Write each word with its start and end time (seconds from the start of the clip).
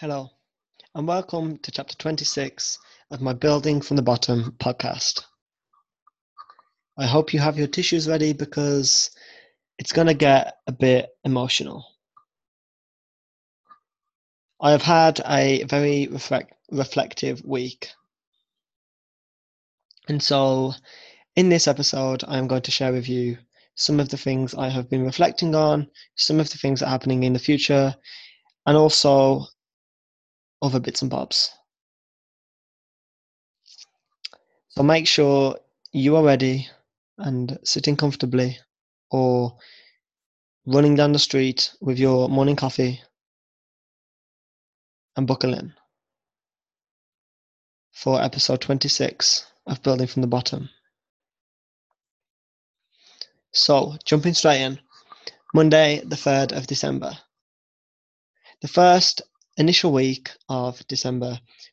Hello, 0.00 0.30
and 0.94 1.08
welcome 1.08 1.58
to 1.58 1.72
chapter 1.72 1.96
26 1.96 2.78
of 3.10 3.20
my 3.20 3.32
Building 3.32 3.80
from 3.80 3.96
the 3.96 4.02
Bottom 4.02 4.54
podcast. 4.60 5.24
I 6.96 7.04
hope 7.04 7.34
you 7.34 7.40
have 7.40 7.58
your 7.58 7.66
tissues 7.66 8.06
ready 8.06 8.32
because 8.32 9.10
it's 9.76 9.90
going 9.90 10.06
to 10.06 10.14
get 10.14 10.54
a 10.68 10.70
bit 10.70 11.08
emotional. 11.24 11.84
I 14.60 14.70
have 14.70 14.82
had 14.82 15.20
a 15.26 15.64
very 15.64 16.06
reflect- 16.06 16.54
reflective 16.70 17.44
week. 17.44 17.88
And 20.08 20.22
so, 20.22 20.74
in 21.34 21.48
this 21.48 21.66
episode, 21.66 22.22
I'm 22.28 22.46
going 22.46 22.62
to 22.62 22.70
share 22.70 22.92
with 22.92 23.08
you 23.08 23.36
some 23.74 23.98
of 23.98 24.10
the 24.10 24.16
things 24.16 24.54
I 24.54 24.68
have 24.68 24.88
been 24.88 25.04
reflecting 25.04 25.56
on, 25.56 25.90
some 26.14 26.38
of 26.38 26.50
the 26.50 26.58
things 26.58 26.78
that 26.78 26.86
are 26.86 26.90
happening 26.90 27.24
in 27.24 27.32
the 27.32 27.40
future, 27.40 27.96
and 28.64 28.76
also 28.76 29.48
other 30.62 30.80
bits 30.80 31.02
and 31.02 31.10
bobs. 31.10 31.50
So 34.70 34.82
make 34.82 35.06
sure 35.06 35.58
you 35.92 36.16
are 36.16 36.24
ready 36.24 36.68
and 37.18 37.58
sitting 37.64 37.96
comfortably 37.96 38.58
or 39.10 39.56
running 40.66 40.94
down 40.94 41.12
the 41.12 41.18
street 41.18 41.72
with 41.80 41.98
your 41.98 42.28
morning 42.28 42.56
coffee 42.56 43.00
and 45.16 45.26
buckle 45.26 45.54
in 45.54 45.72
for 47.92 48.22
episode 48.22 48.60
26 48.60 49.44
of 49.66 49.82
Building 49.82 50.06
from 50.06 50.22
the 50.22 50.28
Bottom. 50.28 50.70
So, 53.52 53.96
jumping 54.04 54.34
straight 54.34 54.60
in, 54.60 54.78
Monday, 55.52 56.00
the 56.04 56.14
3rd 56.14 56.52
of 56.52 56.68
December. 56.68 57.18
The 58.60 58.68
first 58.68 59.22
initial 59.58 59.92
week 59.92 60.30
of 60.48 60.84
December, 60.86 61.30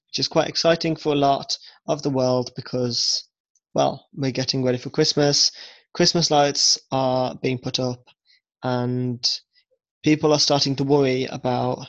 which 0.08 0.19
is 0.19 0.28
quite 0.28 0.50
exciting 0.50 0.95
for 0.95 1.14
a 1.14 1.17
lot 1.17 1.58
of 1.88 2.02
the 2.02 2.09
world 2.09 2.52
because, 2.55 3.30
well, 3.73 4.08
we're 4.14 4.31
getting 4.31 4.64
ready 4.64 4.77
for 4.77 4.89
Christmas. 4.89 5.52
Christmas 5.94 6.30
lights 6.30 6.77
are 6.92 7.36
being 7.42 7.59
put 7.59 7.80
up, 7.80 8.03
and 8.64 9.23
people 10.03 10.33
are 10.33 10.39
starting 10.39 10.75
to 10.75 10.83
worry 10.83 11.25
about 11.25 11.88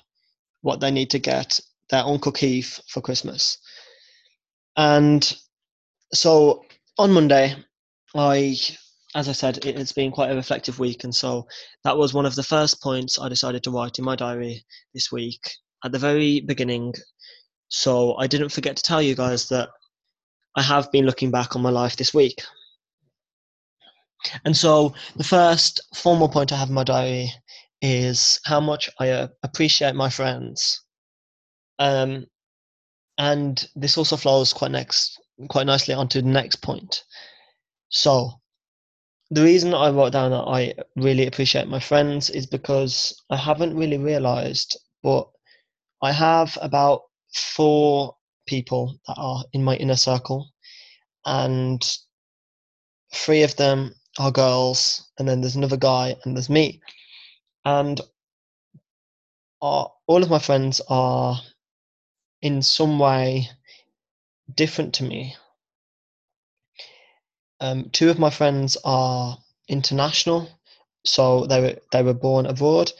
what 0.60 0.80
they 0.80 0.90
need 0.90 1.10
to 1.10 1.18
get 1.18 1.58
their 1.90 2.04
Uncle 2.04 2.32
Keith 2.32 2.80
for 2.88 3.00
Christmas. 3.00 3.58
And 4.76 5.36
so 6.12 6.64
on 6.98 7.12
Monday, 7.12 7.54
I, 8.14 8.56
as 9.14 9.28
I 9.28 9.32
said, 9.32 9.64
it 9.64 9.76
has 9.78 9.92
been 9.92 10.10
quite 10.10 10.30
a 10.30 10.36
reflective 10.36 10.78
week. 10.78 11.04
And 11.04 11.14
so 11.14 11.46
that 11.84 11.96
was 11.96 12.12
one 12.12 12.26
of 12.26 12.34
the 12.34 12.42
first 12.42 12.82
points 12.82 13.18
I 13.18 13.28
decided 13.28 13.62
to 13.64 13.70
write 13.70 13.98
in 13.98 14.04
my 14.04 14.16
diary 14.16 14.64
this 14.92 15.10
week 15.10 15.40
at 15.84 15.92
the 15.92 15.98
very 15.98 16.40
beginning. 16.40 16.94
So 17.68 18.16
I 18.16 18.26
didn't 18.26 18.50
forget 18.50 18.76
to 18.76 18.82
tell 18.82 19.02
you 19.02 19.14
guys 19.14 19.48
that 19.48 19.68
I 20.56 20.62
have 20.62 20.90
been 20.92 21.06
looking 21.06 21.30
back 21.30 21.54
on 21.54 21.62
my 21.62 21.70
life 21.70 21.96
this 21.96 22.14
week. 22.14 22.42
And 24.44 24.56
so 24.56 24.94
the 25.16 25.24
first 25.24 25.80
formal 25.94 26.28
point 26.28 26.52
I 26.52 26.56
have 26.56 26.68
in 26.68 26.74
my 26.74 26.84
diary 26.84 27.30
is 27.82 28.40
how 28.44 28.60
much 28.60 28.88
I 28.98 29.10
uh, 29.10 29.28
appreciate 29.42 29.94
my 29.94 30.08
friends. 30.08 30.82
Um, 31.78 32.26
and 33.18 33.66
this 33.76 33.98
also 33.98 34.16
flows 34.16 34.52
quite 34.52 34.70
next 34.70 35.20
quite 35.48 35.66
nicely 35.66 35.94
onto 35.94 36.22
the 36.22 36.28
next 36.28 36.56
point. 36.56 37.04
So 37.90 38.32
the 39.30 39.42
reason 39.42 39.74
I 39.74 39.90
wrote 39.90 40.12
down 40.12 40.30
that 40.30 40.44
I 40.48 40.74
really 40.96 41.26
appreciate 41.26 41.68
my 41.68 41.80
friends 41.80 42.30
is 42.30 42.46
because 42.46 43.22
I 43.30 43.36
haven't 43.36 43.76
really 43.76 43.98
realized, 43.98 44.78
but 45.02 45.28
I 46.02 46.12
have 46.12 46.58
about 46.60 47.02
four 47.32 48.16
people 48.46 48.98
that 49.06 49.14
are 49.16 49.44
in 49.52 49.64
my 49.64 49.76
inner 49.76 49.96
circle, 49.96 50.50
and 51.24 51.82
three 53.12 53.42
of 53.42 53.56
them 53.56 53.94
are 54.18 54.30
girls, 54.30 55.10
and 55.18 55.28
then 55.28 55.40
there's 55.40 55.56
another 55.56 55.76
guy, 55.76 56.16
and 56.24 56.36
there's 56.36 56.50
me. 56.50 56.80
And 57.64 58.00
all 59.60 60.22
of 60.22 60.30
my 60.30 60.38
friends 60.38 60.80
are 60.88 61.40
in 62.42 62.62
some 62.62 62.98
way 62.98 63.48
different 64.54 64.94
to 64.94 65.04
me. 65.04 65.34
Um, 67.60 67.90
two 67.90 68.10
of 68.10 68.18
my 68.18 68.30
friends 68.30 68.76
are 68.84 69.38
international, 69.68 70.48
so 71.04 71.46
they 71.46 71.60
were 71.60 71.76
they 71.90 72.02
were 72.02 72.14
born 72.14 72.46
abroad, 72.46 72.92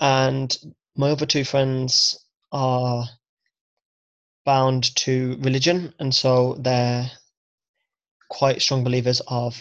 and 0.00 0.56
my 0.96 1.10
other 1.10 1.26
two 1.26 1.44
friends 1.44 2.16
are 2.52 3.04
bound 4.44 4.94
to 4.96 5.36
religion, 5.40 5.92
and 5.98 6.14
so 6.14 6.54
they're 6.60 7.10
quite 8.28 8.62
strong 8.62 8.84
believers 8.84 9.20
of 9.28 9.60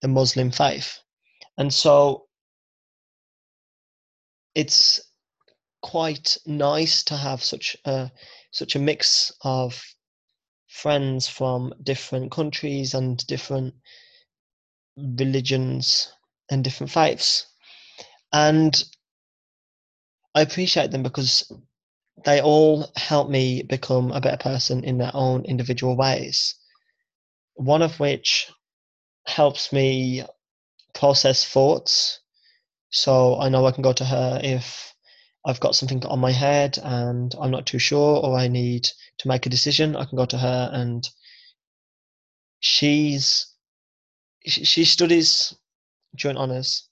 the 0.00 0.08
Muslim 0.08 0.50
faith. 0.50 0.98
And 1.58 1.72
so 1.72 2.26
it's 4.54 5.00
quite 5.82 6.36
nice 6.46 7.02
to 7.04 7.16
have 7.16 7.42
such 7.42 7.76
a 7.84 8.10
such 8.50 8.76
a 8.76 8.78
mix 8.78 9.32
of 9.42 9.82
friends 10.68 11.28
from 11.28 11.72
different 11.82 12.30
countries 12.30 12.94
and 12.94 13.26
different 13.26 13.74
religions 14.96 16.12
and 16.50 16.62
different 16.62 16.90
faiths. 16.90 17.46
And 18.32 18.82
I 20.34 20.40
appreciate 20.40 20.90
them 20.90 21.02
because 21.02 21.50
they 22.24 22.40
all 22.40 22.90
help 22.96 23.28
me 23.28 23.62
become 23.62 24.12
a 24.12 24.20
better 24.20 24.36
person 24.36 24.84
in 24.84 24.98
their 24.98 25.10
own 25.14 25.44
individual 25.44 25.96
ways. 25.96 26.54
One 27.54 27.82
of 27.82 28.00
which 28.00 28.50
helps 29.26 29.72
me 29.72 30.24
process 30.94 31.44
thoughts. 31.44 32.20
So 32.90 33.38
I 33.40 33.48
know 33.48 33.66
I 33.66 33.72
can 33.72 33.82
go 33.82 33.92
to 33.92 34.04
her 34.04 34.40
if 34.42 34.94
I've 35.44 35.60
got 35.60 35.74
something 35.74 36.04
on 36.06 36.20
my 36.20 36.32
head 36.32 36.78
and 36.82 37.34
I'm 37.40 37.50
not 37.50 37.66
too 37.66 37.78
sure 37.78 38.24
or 38.24 38.36
I 38.36 38.48
need 38.48 38.88
to 39.18 39.28
make 39.28 39.46
a 39.46 39.50
decision. 39.50 39.96
I 39.96 40.04
can 40.04 40.16
go 40.16 40.26
to 40.26 40.38
her 40.38 40.70
and 40.72 41.08
she's 42.60 43.46
she 44.44 44.84
studies 44.84 45.54
joint 46.16 46.36
honours 46.36 46.88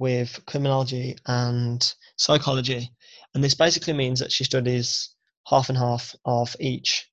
with 0.00 0.40
criminology 0.46 1.16
and 1.26 1.94
psychology, 2.16 2.90
and 3.34 3.44
this 3.44 3.54
basically 3.54 3.92
means 3.92 4.18
that 4.18 4.32
she 4.32 4.42
studies 4.42 5.14
half 5.46 5.68
and 5.68 5.78
half 5.78 6.16
of 6.24 6.56
each. 6.58 7.08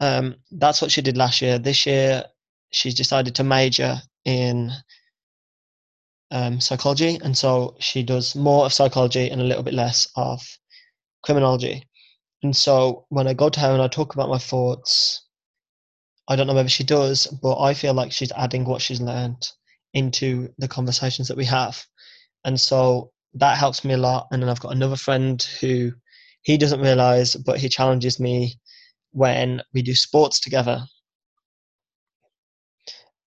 Um, 0.00 0.34
that's 0.50 0.82
what 0.82 0.90
she 0.90 1.02
did 1.02 1.16
last 1.16 1.40
year. 1.40 1.58
This 1.58 1.86
year, 1.86 2.24
she's 2.72 2.94
decided 2.94 3.36
to 3.36 3.44
major 3.44 4.00
in 4.24 4.72
um, 6.32 6.60
psychology, 6.60 7.18
and 7.22 7.36
so 7.36 7.76
she 7.78 8.02
does 8.02 8.34
more 8.34 8.66
of 8.66 8.72
psychology 8.72 9.30
and 9.30 9.40
a 9.40 9.44
little 9.44 9.62
bit 9.62 9.74
less 9.74 10.08
of 10.16 10.42
criminology. 11.22 11.84
And 12.42 12.56
so 12.56 13.06
when 13.10 13.26
I 13.28 13.34
go 13.34 13.48
to 13.48 13.60
her 13.60 13.72
and 13.72 13.82
I 13.82 13.88
talk 13.88 14.14
about 14.14 14.28
my 14.28 14.38
thoughts, 14.38 15.24
I 16.28 16.36
don't 16.36 16.46
know 16.46 16.54
whether 16.54 16.68
she 16.68 16.84
does, 16.84 17.26
but 17.26 17.60
I 17.60 17.74
feel 17.74 17.94
like 17.94 18.12
she's 18.12 18.32
adding 18.32 18.64
what 18.64 18.82
she's 18.82 19.00
learned 19.00 19.48
into 19.94 20.48
the 20.58 20.68
conversations 20.68 21.28
that 21.28 21.36
we 21.36 21.44
have. 21.44 21.84
And 22.46 22.58
so 22.58 23.10
that 23.34 23.58
helps 23.58 23.84
me 23.84 23.94
a 23.94 23.98
lot. 23.98 24.28
And 24.30 24.42
then 24.42 24.48
I've 24.48 24.60
got 24.60 24.72
another 24.72 24.96
friend 24.96 25.42
who 25.60 25.92
he 26.42 26.56
doesn't 26.56 26.80
realize, 26.80 27.34
but 27.34 27.58
he 27.58 27.68
challenges 27.68 28.18
me 28.18 28.54
when 29.10 29.60
we 29.74 29.82
do 29.82 29.94
sports 29.94 30.40
together. 30.40 30.86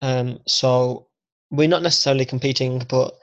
Um, 0.01 0.39
so 0.47 1.07
we're 1.51 1.67
not 1.67 1.83
necessarily 1.83 2.25
competing, 2.25 2.85
but 2.89 3.13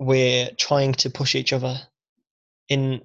we're 0.00 0.50
trying 0.58 0.92
to 0.94 1.08
push 1.08 1.36
each 1.36 1.52
other 1.52 1.78
in 2.68 3.00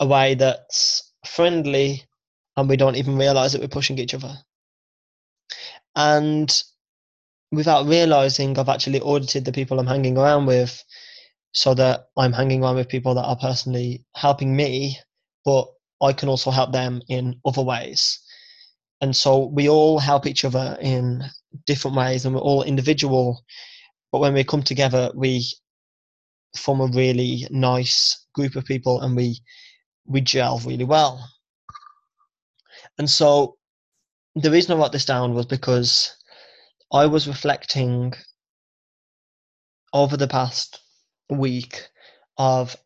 a 0.00 0.06
way 0.06 0.34
that's 0.34 1.12
friendly 1.26 2.04
and 2.56 2.68
we 2.68 2.76
don't 2.76 2.96
even 2.96 3.18
realize 3.18 3.52
that 3.52 3.60
we're 3.60 3.68
pushing 3.68 3.98
each 3.98 4.14
other. 4.14 4.34
And 5.94 6.62
without 7.52 7.86
realizing, 7.86 8.58
I've 8.58 8.70
actually 8.70 9.00
audited 9.00 9.44
the 9.44 9.52
people 9.52 9.78
I'm 9.78 9.86
hanging 9.86 10.16
around 10.16 10.46
with 10.46 10.82
so 11.52 11.74
that 11.74 12.06
I'm 12.16 12.32
hanging 12.32 12.64
around 12.64 12.76
with 12.76 12.88
people 12.88 13.14
that 13.14 13.24
are 13.24 13.36
personally 13.36 14.04
helping 14.16 14.56
me, 14.56 14.98
but 15.44 15.68
I 16.00 16.14
can 16.14 16.28
also 16.30 16.50
help 16.50 16.72
them 16.72 17.02
in 17.08 17.38
other 17.44 17.62
ways. 17.62 18.18
And 19.02 19.14
so 19.14 19.46
we 19.46 19.68
all 19.68 19.98
help 19.98 20.26
each 20.26 20.44
other 20.44 20.78
in 20.80 21.22
different 21.66 21.96
ways 21.96 22.24
and 22.24 22.34
we're 22.34 22.40
all 22.40 22.62
individual. 22.62 23.44
But 24.10 24.20
when 24.20 24.32
we 24.32 24.44
come 24.44 24.62
together, 24.62 25.10
we 25.14 25.44
form 26.56 26.80
a 26.80 26.86
really 26.86 27.46
nice 27.50 28.26
group 28.34 28.56
of 28.56 28.64
people 28.64 29.00
and 29.02 29.14
we 29.14 29.40
we 30.06 30.20
gel 30.20 30.58
really 30.60 30.84
well. 30.84 31.28
And 32.98 33.08
so 33.08 33.56
the 34.34 34.50
reason 34.50 34.72
I 34.72 34.80
wrote 34.80 34.92
this 34.92 35.04
down 35.04 35.34
was 35.34 35.46
because 35.46 36.16
I 36.92 37.06
was 37.06 37.26
reflecting 37.26 38.12
over 39.94 40.16
the 40.16 40.28
past 40.28 40.80
week 41.30 41.88
of 42.36 42.76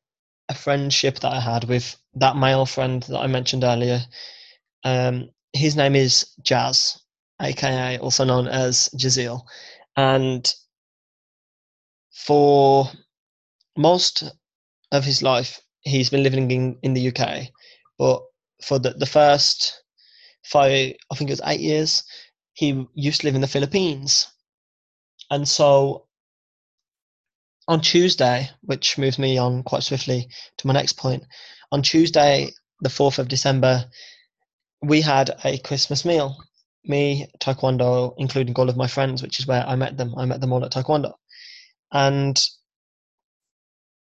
a 0.48 0.54
friendship 0.54 1.18
that 1.20 1.32
I 1.32 1.40
had 1.40 1.64
with 1.64 1.96
that 2.14 2.36
male 2.36 2.66
friend 2.66 3.02
that 3.04 3.18
I 3.18 3.26
mentioned 3.26 3.64
earlier. 3.64 4.00
Um, 4.84 5.30
his 5.52 5.74
name 5.74 5.96
is 5.96 6.26
Jazz, 6.42 7.00
aka 7.42 7.98
also 7.98 8.24
known 8.24 8.46
as 8.46 8.88
Jazeel, 8.96 9.42
and 9.96 10.54
for 12.12 12.88
most 13.76 14.22
of 14.92 15.04
his 15.04 15.22
life, 15.22 15.60
he's 15.80 16.10
been 16.10 16.22
living 16.22 16.50
in, 16.50 16.78
in 16.82 16.94
the 16.94 17.08
UK, 17.08 17.48
but 17.98 18.22
for 18.62 18.78
the, 18.78 18.90
the 18.90 19.06
first 19.06 19.82
five, 20.44 20.94
I 21.10 21.14
think 21.14 21.30
it 21.30 21.32
was 21.32 21.40
eight 21.44 21.60
years, 21.60 22.04
he 22.56 22.86
used 22.94 23.20
to 23.20 23.26
live 23.26 23.34
in 23.34 23.42
the 23.42 23.46
Philippines. 23.46 24.26
And 25.30 25.46
so 25.46 26.06
on 27.68 27.82
Tuesday, 27.82 28.48
which 28.62 28.96
moves 28.96 29.18
me 29.18 29.36
on 29.36 29.62
quite 29.62 29.82
swiftly 29.82 30.28
to 30.56 30.66
my 30.66 30.72
next 30.72 30.94
point, 30.94 31.22
on 31.70 31.82
Tuesday, 31.82 32.48
the 32.80 32.88
4th 32.88 33.18
of 33.18 33.28
December, 33.28 33.84
we 34.82 35.02
had 35.02 35.36
a 35.44 35.58
Christmas 35.58 36.04
meal. 36.04 36.36
Me, 36.84 37.26
Taekwondo, 37.40 38.14
including 38.16 38.54
all 38.54 38.70
of 38.70 38.76
my 38.76 38.86
friends, 38.86 39.20
which 39.20 39.38
is 39.38 39.46
where 39.46 39.66
I 39.66 39.76
met 39.76 39.98
them. 39.98 40.14
I 40.16 40.24
met 40.24 40.40
them 40.40 40.52
all 40.52 40.64
at 40.64 40.72
Taekwondo. 40.72 41.12
And 41.92 42.42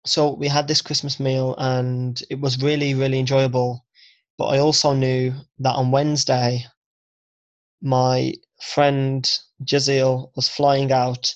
so 0.05 0.35
we 0.35 0.49
had 0.49 0.67
this 0.67 0.83
Christmas 0.83 1.21
meal 1.21 1.55
and 1.59 2.21
it 2.29 2.41
was 2.41 2.61
really, 2.61 2.95
really 2.95 3.21
enjoyable. 3.21 3.85
But 4.37 4.47
I 4.47 4.59
also 4.59 4.95
knew 4.95 5.33
that 5.61 5.77
on 5.77 5.93
Wednesday, 5.93 6.65
my 7.83 8.35
friend 8.61 9.29
Jazeel 9.65 10.31
was 10.37 10.49
flying 10.49 10.93
out. 10.93 11.35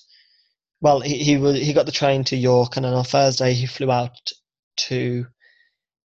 Well, 0.80 1.00
he 1.00 1.18
he, 1.18 1.36
was, 1.36 1.56
he 1.56 1.72
got 1.72 1.86
the 1.86 1.92
train 1.92 2.24
to 2.24 2.36
York, 2.36 2.76
and 2.76 2.84
then 2.84 2.94
on 2.94 3.04
Thursday 3.04 3.52
he 3.52 3.66
flew 3.66 3.90
out 3.90 4.16
to 4.76 5.26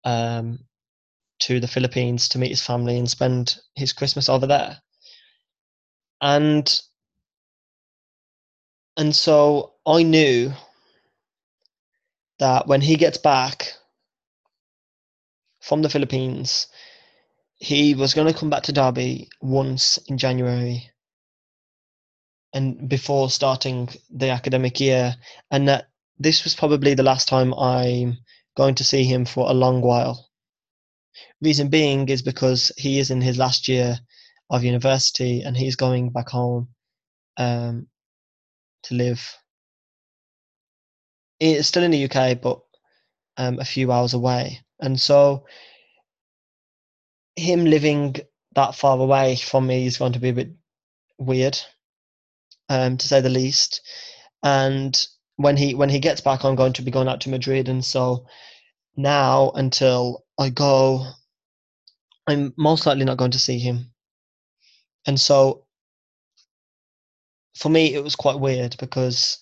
um, 0.04 0.60
to 1.40 1.60
the 1.60 1.68
Philippines 1.68 2.28
to 2.30 2.38
meet 2.38 2.50
his 2.50 2.64
family 2.64 2.96
and 2.96 3.10
spend 3.10 3.56
his 3.74 3.92
Christmas 3.92 4.28
over 4.28 4.46
there. 4.46 4.80
And 6.20 6.80
and 8.96 9.14
so 9.14 9.74
I 9.86 10.02
knew 10.02 10.52
that 12.38 12.66
when 12.66 12.80
he 12.80 12.96
gets 12.96 13.18
back 13.18 13.74
from 15.60 15.82
the 15.82 15.88
Philippines, 15.88 16.66
he 17.62 17.94
was 17.94 18.12
going 18.12 18.26
to 18.26 18.36
come 18.36 18.50
back 18.50 18.64
to 18.64 18.72
Derby 18.72 19.28
once 19.40 19.96
in 20.08 20.18
January 20.18 20.90
and 22.52 22.88
before 22.88 23.30
starting 23.30 23.88
the 24.10 24.30
academic 24.30 24.80
year, 24.80 25.14
and 25.52 25.68
that 25.68 25.86
this 26.18 26.42
was 26.42 26.56
probably 26.56 26.94
the 26.94 27.04
last 27.04 27.28
time 27.28 27.54
I'm 27.54 28.18
going 28.56 28.74
to 28.74 28.84
see 28.84 29.04
him 29.04 29.24
for 29.24 29.48
a 29.48 29.54
long 29.54 29.80
while. 29.80 30.28
Reason 31.40 31.68
being 31.68 32.08
is 32.08 32.20
because 32.20 32.72
he 32.76 32.98
is 32.98 33.12
in 33.12 33.20
his 33.20 33.38
last 33.38 33.68
year 33.68 33.96
of 34.50 34.64
university 34.64 35.42
and 35.42 35.56
he's 35.56 35.76
going 35.76 36.10
back 36.10 36.30
home 36.30 36.68
um, 37.36 37.86
to 38.82 38.94
live. 38.94 39.36
It's 41.38 41.68
still 41.68 41.84
in 41.84 41.92
the 41.92 42.10
UK, 42.10 42.40
but 42.42 42.60
um, 43.36 43.60
a 43.60 43.64
few 43.64 43.92
hours 43.92 44.14
away. 44.14 44.62
And 44.80 45.00
so, 45.00 45.46
him 47.36 47.64
living 47.64 48.16
that 48.54 48.74
far 48.74 48.98
away 48.98 49.36
from 49.36 49.66
me 49.66 49.86
is 49.86 49.98
going 49.98 50.12
to 50.12 50.18
be 50.18 50.28
a 50.28 50.34
bit 50.34 50.50
weird, 51.18 51.58
um, 52.68 52.96
to 52.96 53.08
say 53.08 53.20
the 53.20 53.28
least. 53.28 53.80
And 54.42 55.06
when 55.36 55.56
he 55.56 55.74
when 55.74 55.88
he 55.88 55.98
gets 55.98 56.20
back, 56.20 56.44
I'm 56.44 56.56
going 56.56 56.74
to 56.74 56.82
be 56.82 56.90
going 56.90 57.08
out 57.08 57.20
to 57.22 57.30
Madrid, 57.30 57.68
and 57.68 57.84
so 57.84 58.26
now 58.96 59.50
until 59.54 60.24
I 60.38 60.50
go, 60.50 61.06
I'm 62.26 62.52
most 62.56 62.86
likely 62.86 63.04
not 63.04 63.18
going 63.18 63.30
to 63.32 63.38
see 63.38 63.58
him. 63.58 63.92
And 65.06 65.18
so 65.18 65.64
for 67.56 67.68
me, 67.68 67.94
it 67.94 68.02
was 68.02 68.16
quite 68.16 68.38
weird 68.38 68.76
because 68.78 69.38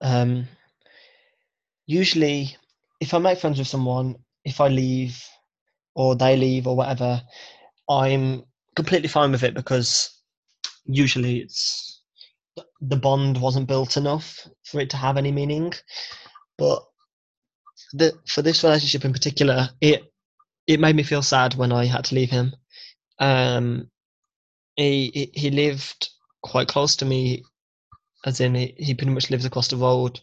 um, 0.00 0.46
usually 1.86 2.56
if 3.00 3.14
I 3.14 3.18
make 3.18 3.38
friends 3.38 3.58
with 3.58 3.68
someone, 3.68 4.16
if 4.44 4.60
I 4.60 4.68
leave 4.68 5.22
or 5.94 6.14
they 6.14 6.36
leave 6.36 6.66
or 6.66 6.76
whatever, 6.76 7.22
I'm 7.88 8.44
completely 8.76 9.08
fine 9.08 9.32
with 9.32 9.42
it 9.42 9.54
because 9.54 10.10
usually 10.84 11.40
it's 11.40 12.02
the 12.80 12.96
bond 12.96 13.40
wasn't 13.40 13.68
built 13.68 13.96
enough 13.96 14.46
for 14.64 14.80
it 14.80 14.90
to 14.90 14.96
have 14.96 15.16
any 15.16 15.32
meaning. 15.32 15.72
But 16.58 16.82
the, 17.92 18.12
for 18.26 18.42
this 18.42 18.62
relationship 18.64 19.04
in 19.04 19.12
particular, 19.12 19.70
it 19.80 20.02
it 20.66 20.80
made 20.80 20.96
me 20.96 21.02
feel 21.02 21.22
sad 21.22 21.54
when 21.54 21.72
I 21.72 21.86
had 21.86 22.04
to 22.06 22.14
leave 22.14 22.30
him. 22.30 22.54
Um, 23.18 23.90
he 24.76 25.30
he 25.34 25.50
lived 25.50 26.08
quite 26.42 26.68
close 26.68 26.96
to 26.96 27.04
me, 27.04 27.42
as 28.24 28.40
in 28.40 28.54
he, 28.54 28.74
he 28.78 28.94
pretty 28.94 29.12
much 29.12 29.30
lives 29.30 29.44
across 29.44 29.68
the 29.68 29.76
road. 29.76 30.20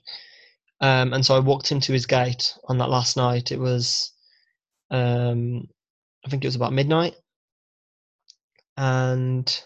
Um, 0.81 1.13
and 1.13 1.25
so 1.25 1.36
I 1.36 1.39
walked 1.39 1.72
into 1.72 1.92
his 1.92 2.06
gate 2.06 2.54
on 2.68 2.77
that 2.77 2.89
last 2.89 3.18
night. 3.18 3.51
It 3.51 3.60
was, 3.60 4.13
um, 4.91 5.68
I 6.25 6.30
think 6.30 6.44
it 6.44 6.47
was 6.47 6.56
about 6.56 6.74
midnight, 6.74 7.15
and 8.77 9.63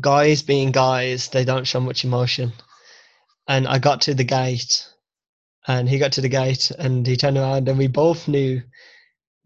guys 0.00 0.42
being 0.42 0.72
guys, 0.72 1.28
they 1.28 1.44
don't 1.44 1.66
show 1.66 1.80
much 1.80 2.04
emotion. 2.04 2.52
And 3.48 3.66
I 3.66 3.78
got 3.78 4.02
to 4.02 4.14
the 4.14 4.24
gate, 4.24 4.86
and 5.66 5.88
he 5.88 5.98
got 5.98 6.12
to 6.12 6.20
the 6.20 6.28
gate, 6.28 6.70
and 6.70 7.06
he 7.06 7.16
turned 7.16 7.38
around, 7.38 7.68
and 7.68 7.78
we 7.78 7.86
both 7.88 8.28
knew 8.28 8.62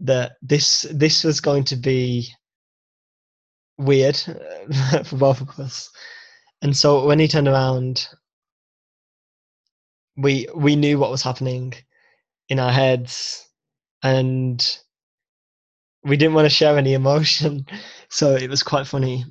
that 0.00 0.32
this 0.42 0.82
this 0.90 1.24
was 1.24 1.40
going 1.40 1.64
to 1.64 1.76
be 1.76 2.28
weird 3.78 4.16
for 5.04 5.16
both 5.16 5.40
of 5.40 5.58
us. 5.60 5.90
And 6.60 6.76
so 6.76 7.06
when 7.06 7.18
he 7.18 7.28
turned 7.28 7.48
around, 7.48 8.08
we 10.16 10.48
we 10.54 10.76
knew 10.76 10.98
what 10.98 11.10
was 11.10 11.22
happening 11.22 11.74
in 12.52 12.60
our 12.60 12.70
heads, 12.70 13.48
and 14.02 14.78
we 16.04 16.18
didn't 16.18 16.34
want 16.34 16.44
to 16.44 16.50
share 16.50 16.76
any 16.76 16.92
emotion, 16.92 17.64
so 18.10 18.34
it 18.36 18.50
was 18.50 18.62
quite 18.62 18.86
funny. 18.86 19.24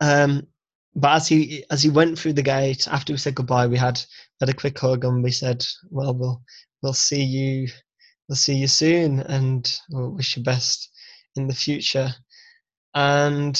Um, 0.00 0.48
but 0.96 1.12
as 1.12 1.28
he 1.28 1.64
as 1.70 1.82
he 1.84 1.90
went 1.90 2.18
through 2.18 2.32
the 2.32 2.42
gate 2.42 2.88
after 2.88 3.12
we 3.12 3.18
said 3.18 3.36
goodbye, 3.36 3.68
we 3.68 3.78
had 3.78 4.02
had 4.40 4.48
a 4.48 4.54
quick 4.54 4.76
hug 4.78 5.04
and 5.04 5.22
we 5.22 5.30
said, 5.30 5.64
"Well, 5.90 6.12
we'll 6.12 6.42
we'll 6.82 6.92
see 6.92 7.22
you, 7.22 7.68
we'll 8.28 8.34
see 8.36 8.56
you 8.56 8.66
soon, 8.66 9.20
and 9.20 9.72
we'll 9.90 10.10
wish 10.10 10.36
you 10.36 10.42
best 10.42 10.90
in 11.36 11.46
the 11.46 11.54
future." 11.54 12.12
And 12.94 13.54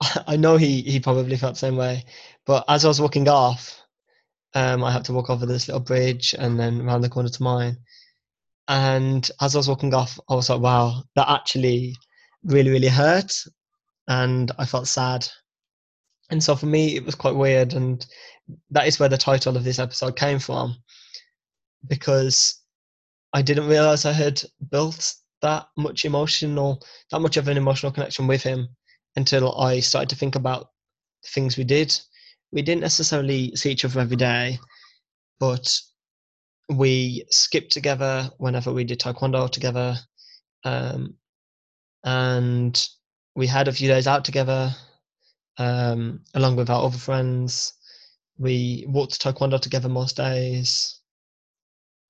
I 0.26 0.36
know 0.36 0.56
he 0.56 0.80
he 0.80 0.98
probably 0.98 1.36
felt 1.36 1.54
the 1.54 1.58
same 1.66 1.76
way, 1.76 2.04
but 2.46 2.64
as 2.68 2.86
I 2.86 2.88
was 2.88 3.02
walking 3.02 3.28
off, 3.28 3.83
um, 4.54 4.84
I 4.84 4.92
had 4.92 5.04
to 5.06 5.12
walk 5.12 5.30
over 5.30 5.46
this 5.46 5.68
little 5.68 5.80
bridge 5.80 6.34
and 6.38 6.58
then 6.58 6.80
around 6.80 7.00
the 7.02 7.08
corner 7.08 7.28
to 7.28 7.42
mine. 7.42 7.76
And 8.68 9.28
as 9.40 9.54
I 9.54 9.58
was 9.58 9.68
walking 9.68 9.92
off, 9.94 10.18
I 10.28 10.34
was 10.34 10.48
like, 10.48 10.60
"Wow, 10.60 11.04
that 11.16 11.28
actually 11.28 11.96
really 12.44 12.70
really 12.70 12.88
hurt," 12.88 13.32
and 14.08 14.50
I 14.58 14.64
felt 14.64 14.88
sad. 14.88 15.26
And 16.30 16.42
so 16.42 16.56
for 16.56 16.66
me, 16.66 16.96
it 16.96 17.04
was 17.04 17.14
quite 17.14 17.36
weird, 17.36 17.74
and 17.74 18.04
that 18.70 18.86
is 18.86 18.98
where 18.98 19.08
the 19.08 19.18
title 19.18 19.56
of 19.56 19.64
this 19.64 19.78
episode 19.78 20.16
came 20.16 20.38
from, 20.38 20.76
because 21.88 22.62
I 23.34 23.42
didn't 23.42 23.68
realize 23.68 24.04
I 24.04 24.12
had 24.12 24.42
built 24.70 25.14
that 25.42 25.66
much 25.76 26.04
emotional, 26.04 26.82
that 27.10 27.20
much 27.20 27.36
of 27.36 27.48
an 27.48 27.58
emotional 27.58 27.92
connection 27.92 28.26
with 28.26 28.42
him 28.42 28.68
until 29.16 29.60
I 29.60 29.80
started 29.80 30.08
to 30.10 30.16
think 30.16 30.36
about 30.36 30.70
things 31.26 31.56
we 31.56 31.64
did. 31.64 31.98
We 32.54 32.62
didn't 32.62 32.82
necessarily 32.82 33.54
see 33.56 33.72
each 33.72 33.84
other 33.84 34.00
every 34.00 34.16
day, 34.16 34.60
but 35.40 35.76
we 36.68 37.24
skipped 37.28 37.72
together 37.72 38.30
whenever 38.38 38.72
we 38.72 38.84
did 38.84 39.00
taekwondo 39.00 39.50
together, 39.50 39.96
um, 40.62 41.16
and 42.04 42.88
we 43.34 43.48
had 43.48 43.66
a 43.66 43.72
few 43.72 43.88
days 43.88 44.06
out 44.06 44.24
together, 44.24 44.70
um, 45.58 46.20
along 46.34 46.54
with 46.54 46.70
our 46.70 46.84
other 46.84 46.96
friends. 46.96 47.72
We 48.38 48.84
walked 48.88 49.20
to 49.20 49.32
taekwondo 49.32 49.60
together 49.60 49.88
most 49.88 50.16
days, 50.16 51.00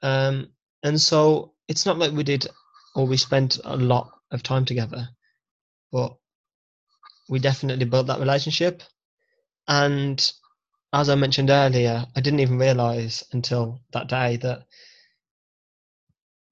um, 0.03 0.49
and 0.83 1.01
so 1.01 1.55
it's 1.69 1.87
not 1.87 1.99
like 1.99 2.13
we 2.13 2.23
did 2.23 2.47
or 2.95 3.07
we 3.07 3.17
spent 3.17 3.59
a 3.65 3.79
lot 3.79 4.11
of 4.31 4.43
time 4.43 4.67
together, 4.67 5.09
but 5.91 6.15
we 7.31 7.39
definitely 7.39 7.87
built 7.87 8.09
that 8.09 8.21
relationship. 8.21 8.83
And 9.69 10.33
as 10.93 11.09
I 11.09 11.15
mentioned 11.15 11.51
earlier, 11.51 12.07
I 12.15 12.21
didn't 12.21 12.41
even 12.41 12.59
realize 12.59 13.25
until 13.33 13.81
that 13.93 14.09
day 14.09 14.37
that 14.39 14.67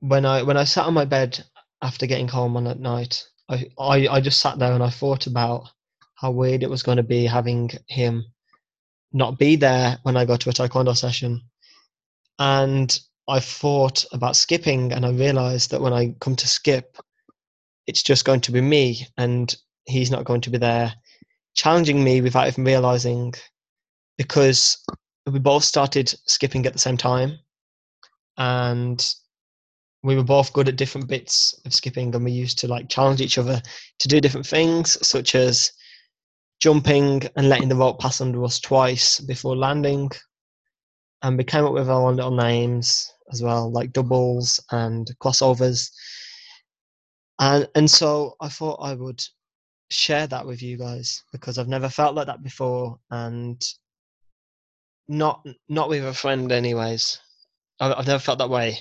when 0.00 0.24
I 0.26 0.42
when 0.42 0.56
I 0.56 0.64
sat 0.64 0.86
on 0.86 0.94
my 0.94 1.04
bed 1.04 1.44
after 1.80 2.06
getting 2.06 2.28
home 2.28 2.56
on 2.56 2.64
that 2.64 2.80
night, 2.80 3.24
I, 3.48 3.66
I, 3.78 4.08
I 4.08 4.20
just 4.20 4.40
sat 4.40 4.58
there 4.58 4.72
and 4.72 4.82
I 4.82 4.90
thought 4.90 5.26
about 5.26 5.70
how 6.14 6.30
weird 6.30 6.62
it 6.62 6.70
was 6.70 6.82
going 6.82 6.96
to 6.96 7.02
be 7.02 7.26
having 7.26 7.70
him 7.88 8.24
not 9.12 9.38
be 9.38 9.56
there 9.56 9.98
when 10.02 10.16
I 10.16 10.24
go 10.24 10.36
to 10.36 10.50
a 10.50 10.52
taekwondo 10.52 10.96
session. 10.96 11.42
And 12.38 12.98
I 13.28 13.40
thought 13.40 14.04
about 14.12 14.36
skipping, 14.36 14.92
and 14.92 15.06
I 15.06 15.10
realized 15.10 15.70
that 15.70 15.80
when 15.80 15.92
I 15.92 16.14
come 16.20 16.34
to 16.36 16.48
skip, 16.48 16.96
it's 17.86 18.02
just 18.02 18.24
going 18.24 18.40
to 18.42 18.52
be 18.52 18.60
me, 18.60 19.06
and 19.16 19.54
he's 19.84 20.10
not 20.10 20.24
going 20.24 20.40
to 20.42 20.50
be 20.50 20.58
there 20.58 20.94
challenging 21.54 22.02
me 22.02 22.20
without 22.20 22.46
even 22.46 22.64
realizing 22.64 23.32
because 24.18 24.78
we 25.30 25.38
both 25.38 25.64
started 25.64 26.12
skipping 26.26 26.66
at 26.66 26.72
the 26.72 26.78
same 26.78 26.96
time 26.96 27.38
and 28.38 29.14
we 30.02 30.16
were 30.16 30.24
both 30.24 30.52
good 30.52 30.68
at 30.68 30.76
different 30.76 31.06
bits 31.08 31.58
of 31.64 31.72
skipping 31.72 32.14
and 32.14 32.24
we 32.24 32.32
used 32.32 32.58
to 32.58 32.68
like 32.68 32.88
challenge 32.88 33.20
each 33.20 33.38
other 33.38 33.60
to 33.98 34.08
do 34.08 34.20
different 34.20 34.46
things 34.46 34.98
such 35.06 35.34
as 35.34 35.70
jumping 36.60 37.22
and 37.36 37.48
letting 37.48 37.68
the 37.68 37.76
rope 37.76 38.00
pass 38.00 38.20
under 38.20 38.42
us 38.44 38.58
twice 38.58 39.20
before 39.20 39.56
landing 39.56 40.10
and 41.22 41.38
we 41.38 41.44
came 41.44 41.64
up 41.64 41.72
with 41.72 41.88
our 41.88 42.08
own 42.08 42.16
little 42.16 42.34
names 42.34 43.12
as 43.32 43.42
well 43.42 43.70
like 43.70 43.92
doubles 43.92 44.60
and 44.70 45.10
crossovers. 45.20 45.90
And 47.38 47.68
and 47.74 47.90
so 47.90 48.36
i 48.40 48.48
thought 48.48 48.80
i 48.82 48.94
would 48.94 49.22
share 49.92 50.26
that 50.26 50.46
with 50.46 50.62
you 50.62 50.76
guys 50.76 51.22
because 51.32 51.58
i've 51.58 51.68
never 51.68 51.88
felt 51.88 52.14
like 52.14 52.26
that 52.26 52.42
before 52.42 52.98
and 53.10 53.62
not 55.08 55.46
not 55.68 55.88
with 55.88 56.04
a 56.04 56.14
friend 56.14 56.50
anyways 56.52 57.20
i've 57.80 57.92
I've 57.98 58.06
never 58.06 58.18
felt 58.18 58.38
that 58.38 58.50
way 58.50 58.78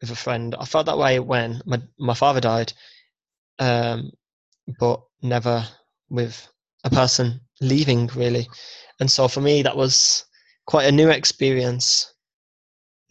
with 0.00 0.10
a 0.10 0.16
friend. 0.16 0.54
I 0.58 0.64
felt 0.66 0.86
that 0.86 0.98
way 0.98 1.18
when 1.18 1.62
my 1.64 1.80
my 1.98 2.14
father 2.14 2.40
died, 2.40 2.72
um, 3.58 4.10
but 4.78 5.02
never 5.22 5.66
with 6.10 6.46
a 6.84 6.90
person 6.90 7.40
leaving 7.60 8.08
really. 8.14 8.46
And 9.00 9.10
so 9.10 9.28
for 9.28 9.40
me, 9.40 9.62
that 9.62 9.76
was 9.76 10.24
quite 10.66 10.86
a 10.86 10.92
new 10.92 11.08
experience 11.08 12.12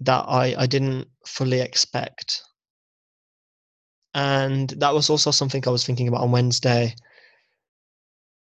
that 0.01 0.25
I 0.27 0.55
I 0.57 0.67
didn't 0.67 1.07
fully 1.25 1.61
expect. 1.61 2.43
And 4.13 4.69
that 4.77 4.93
was 4.93 5.09
also 5.09 5.31
something 5.31 5.63
I 5.65 5.71
was 5.71 5.85
thinking 5.85 6.07
about 6.07 6.21
on 6.21 6.31
Wednesday. 6.31 6.95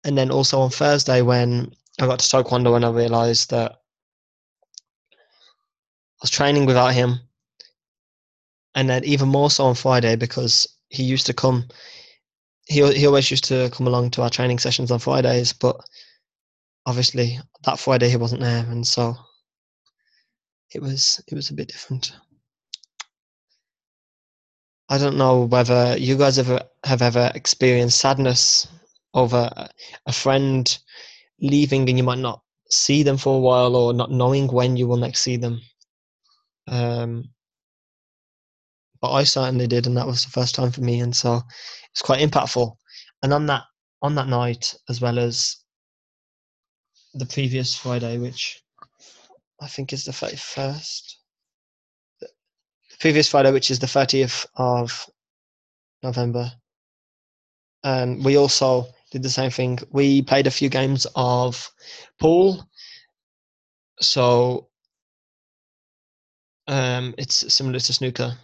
And 0.03 0.17
then 0.17 0.31
also 0.31 0.59
on 0.59 0.69
Thursday 0.69 1.21
when 1.21 1.73
I 1.99 2.07
got 2.07 2.19
to 2.19 2.27
Taekwondo 2.27 2.75
and 2.75 2.85
I 2.85 2.89
realized 2.89 3.49
that 3.51 3.71
I 3.71 3.77
was 6.21 6.29
training 6.29 6.65
without 6.65 6.93
him 6.93 7.19
and 8.75 8.89
then 8.89 9.03
even 9.03 9.29
more 9.29 9.49
so 9.49 9.65
on 9.65 9.75
Friday 9.75 10.15
because 10.15 10.67
he 10.89 11.03
used 11.03 11.25
to 11.27 11.33
come. 11.33 11.67
He 12.67 12.81
he 12.93 13.05
always 13.05 13.29
used 13.29 13.43
to 13.45 13.69
come 13.71 13.87
along 13.87 14.11
to 14.11 14.21
our 14.21 14.29
training 14.29 14.59
sessions 14.59 14.91
on 14.91 14.99
Fridays, 14.99 15.53
but 15.53 15.77
obviously 16.85 17.39
that 17.65 17.79
Friday 17.79 18.09
he 18.09 18.17
wasn't 18.17 18.41
there, 18.41 18.65
and 18.65 18.85
so 18.85 19.15
it 20.73 20.81
was 20.81 21.21
it 21.27 21.35
was 21.35 21.49
a 21.49 21.53
bit 21.53 21.67
different. 21.67 22.13
I 24.89 24.97
don't 24.97 25.17
know 25.17 25.43
whether 25.43 25.97
you 25.97 26.17
guys 26.17 26.37
ever 26.37 26.61
have 26.83 27.01
ever 27.01 27.31
experienced 27.35 27.99
sadness 27.99 28.67
over 29.13 29.49
a 30.05 30.11
friend 30.11 30.77
leaving 31.39 31.87
and 31.89 31.97
you 31.97 32.03
might 32.03 32.19
not 32.19 32.41
see 32.69 33.03
them 33.03 33.17
for 33.17 33.37
a 33.37 33.39
while 33.39 33.75
or 33.75 33.93
not 33.93 34.11
knowing 34.11 34.47
when 34.47 34.75
you 34.75 34.87
will 34.87 34.97
next 34.97 35.21
see 35.21 35.37
them. 35.37 35.61
Um, 36.67 37.29
but 39.01 39.11
I 39.11 39.23
certainly 39.25 39.67
did, 39.67 39.85
and 39.85 39.97
that 39.97 40.07
was 40.07 40.23
the 40.23 40.31
first 40.31 40.55
time 40.55 40.71
for 40.71 40.81
me, 40.81 41.01
and 41.01 41.15
so 41.15 41.41
it's 41.91 42.01
quite 42.01 42.21
impactful. 42.21 42.73
And 43.21 43.33
on 43.33 43.45
that 43.47 43.63
on 44.01 44.15
that 44.15 44.27
night, 44.27 44.73
as 44.89 45.01
well 45.01 45.19
as 45.19 45.57
the 47.13 47.25
previous 47.25 47.75
Friday, 47.75 48.17
which 48.17 48.61
I 49.61 49.67
think 49.67 49.91
is 49.91 50.05
the 50.05 50.13
thirty 50.13 50.37
first, 50.37 51.19
the 52.21 52.27
previous 52.99 53.29
Friday, 53.29 53.51
which 53.51 53.69
is 53.69 53.79
the 53.79 53.87
thirtieth 53.87 54.45
of 54.55 55.05
November, 56.01 56.49
um, 57.83 58.23
we 58.23 58.37
also 58.37 58.87
did 59.13 59.23
the 59.23 59.29
same 59.29 59.51
thing. 59.51 59.79
We 59.91 60.23
played 60.23 60.47
a 60.47 60.51
few 60.51 60.69
games 60.69 61.05
of 61.15 61.71
pool. 62.19 62.67
So 64.01 64.67
um, 66.67 67.13
it's 67.17 67.53
similar 67.53 67.79
to 67.79 67.93
snooker, 67.93 68.35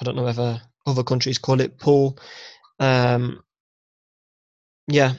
I 0.00 0.04
don't 0.04 0.16
know 0.16 0.22
whether 0.22 0.60
other 0.86 1.02
countries 1.02 1.38
call 1.38 1.60
it 1.60 1.78
pool. 1.78 2.18
Um, 2.78 3.42
yeah, 4.86 5.14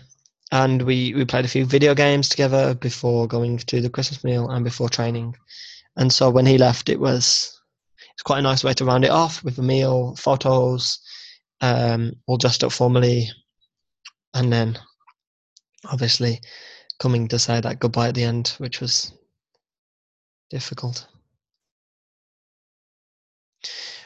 and 0.52 0.82
we 0.82 1.14
we 1.14 1.26
played 1.26 1.46
a 1.46 1.50
few 1.50 1.66
video 1.66 1.94
games 1.94 2.30
together 2.30 2.74
before 2.76 3.28
going 3.28 3.58
to 3.58 3.82
the 3.82 3.90
Christmas 3.90 4.24
meal 4.24 4.50
and 4.50 4.64
before 4.64 4.90
training. 4.90 5.36
And 5.98 6.12
so 6.12 6.30
when 6.30 6.46
he 6.46 6.58
left, 6.58 6.90
it 6.90 7.00
was 7.00 7.60
it's 8.14 8.24
quite 8.24 8.40
a 8.40 8.44
nice 8.44 8.64
way 8.64 8.74
to 8.74 8.86
round 8.86 9.04
it 9.04 9.12
off 9.12 9.44
with 9.44 9.58
a 9.58 9.64
meal, 9.64 10.16
photos, 10.16 11.00
um, 11.62 12.14
all 12.28 12.38
dressed 12.38 12.64
up 12.64 12.72
formally, 12.72 13.30
and 14.34 14.52
then 14.52 14.78
obviously 15.92 16.42
coming 17.00 17.28
to 17.28 17.40
say 17.40 17.60
that 17.60 17.80
goodbye 17.80 18.10
at 18.10 18.16
the 18.16 18.24
end, 18.24 18.50
which 18.58 18.80
was 18.82 19.14
difficult. 20.50 21.08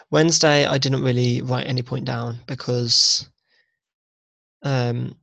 Wednesday, 0.09 0.65
I 0.65 0.77
didn't 0.77 1.03
really 1.03 1.41
write 1.41 1.67
any 1.67 1.81
point 1.81 2.05
down 2.05 2.39
because 2.47 3.27
um, 4.63 5.15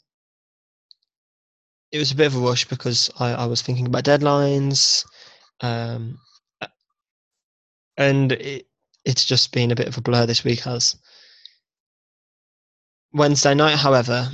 it 1.90 1.99
was 1.99 2.12
a 2.12 2.16
bit 2.16 2.26
of 2.26 2.37
a 2.37 2.40
rush 2.40 2.66
because 2.66 3.11
I, 3.18 3.32
I 3.32 3.46
was 3.46 3.62
thinking 3.62 3.87
about 3.87 4.04
deadlines, 4.04 5.06
um, 5.61 6.18
and 7.96 8.32
it, 8.32 8.66
it's 9.04 9.25
just 9.25 9.52
been 9.52 9.70
a 9.70 9.76
bit 9.76 9.88
of 9.88 9.96
a 9.96 10.00
blur 10.02 10.26
this 10.26 10.44
week. 10.44 10.66
As 10.66 10.96
Wednesday 13.12 13.54
night, 13.54 13.76
however, 13.76 14.28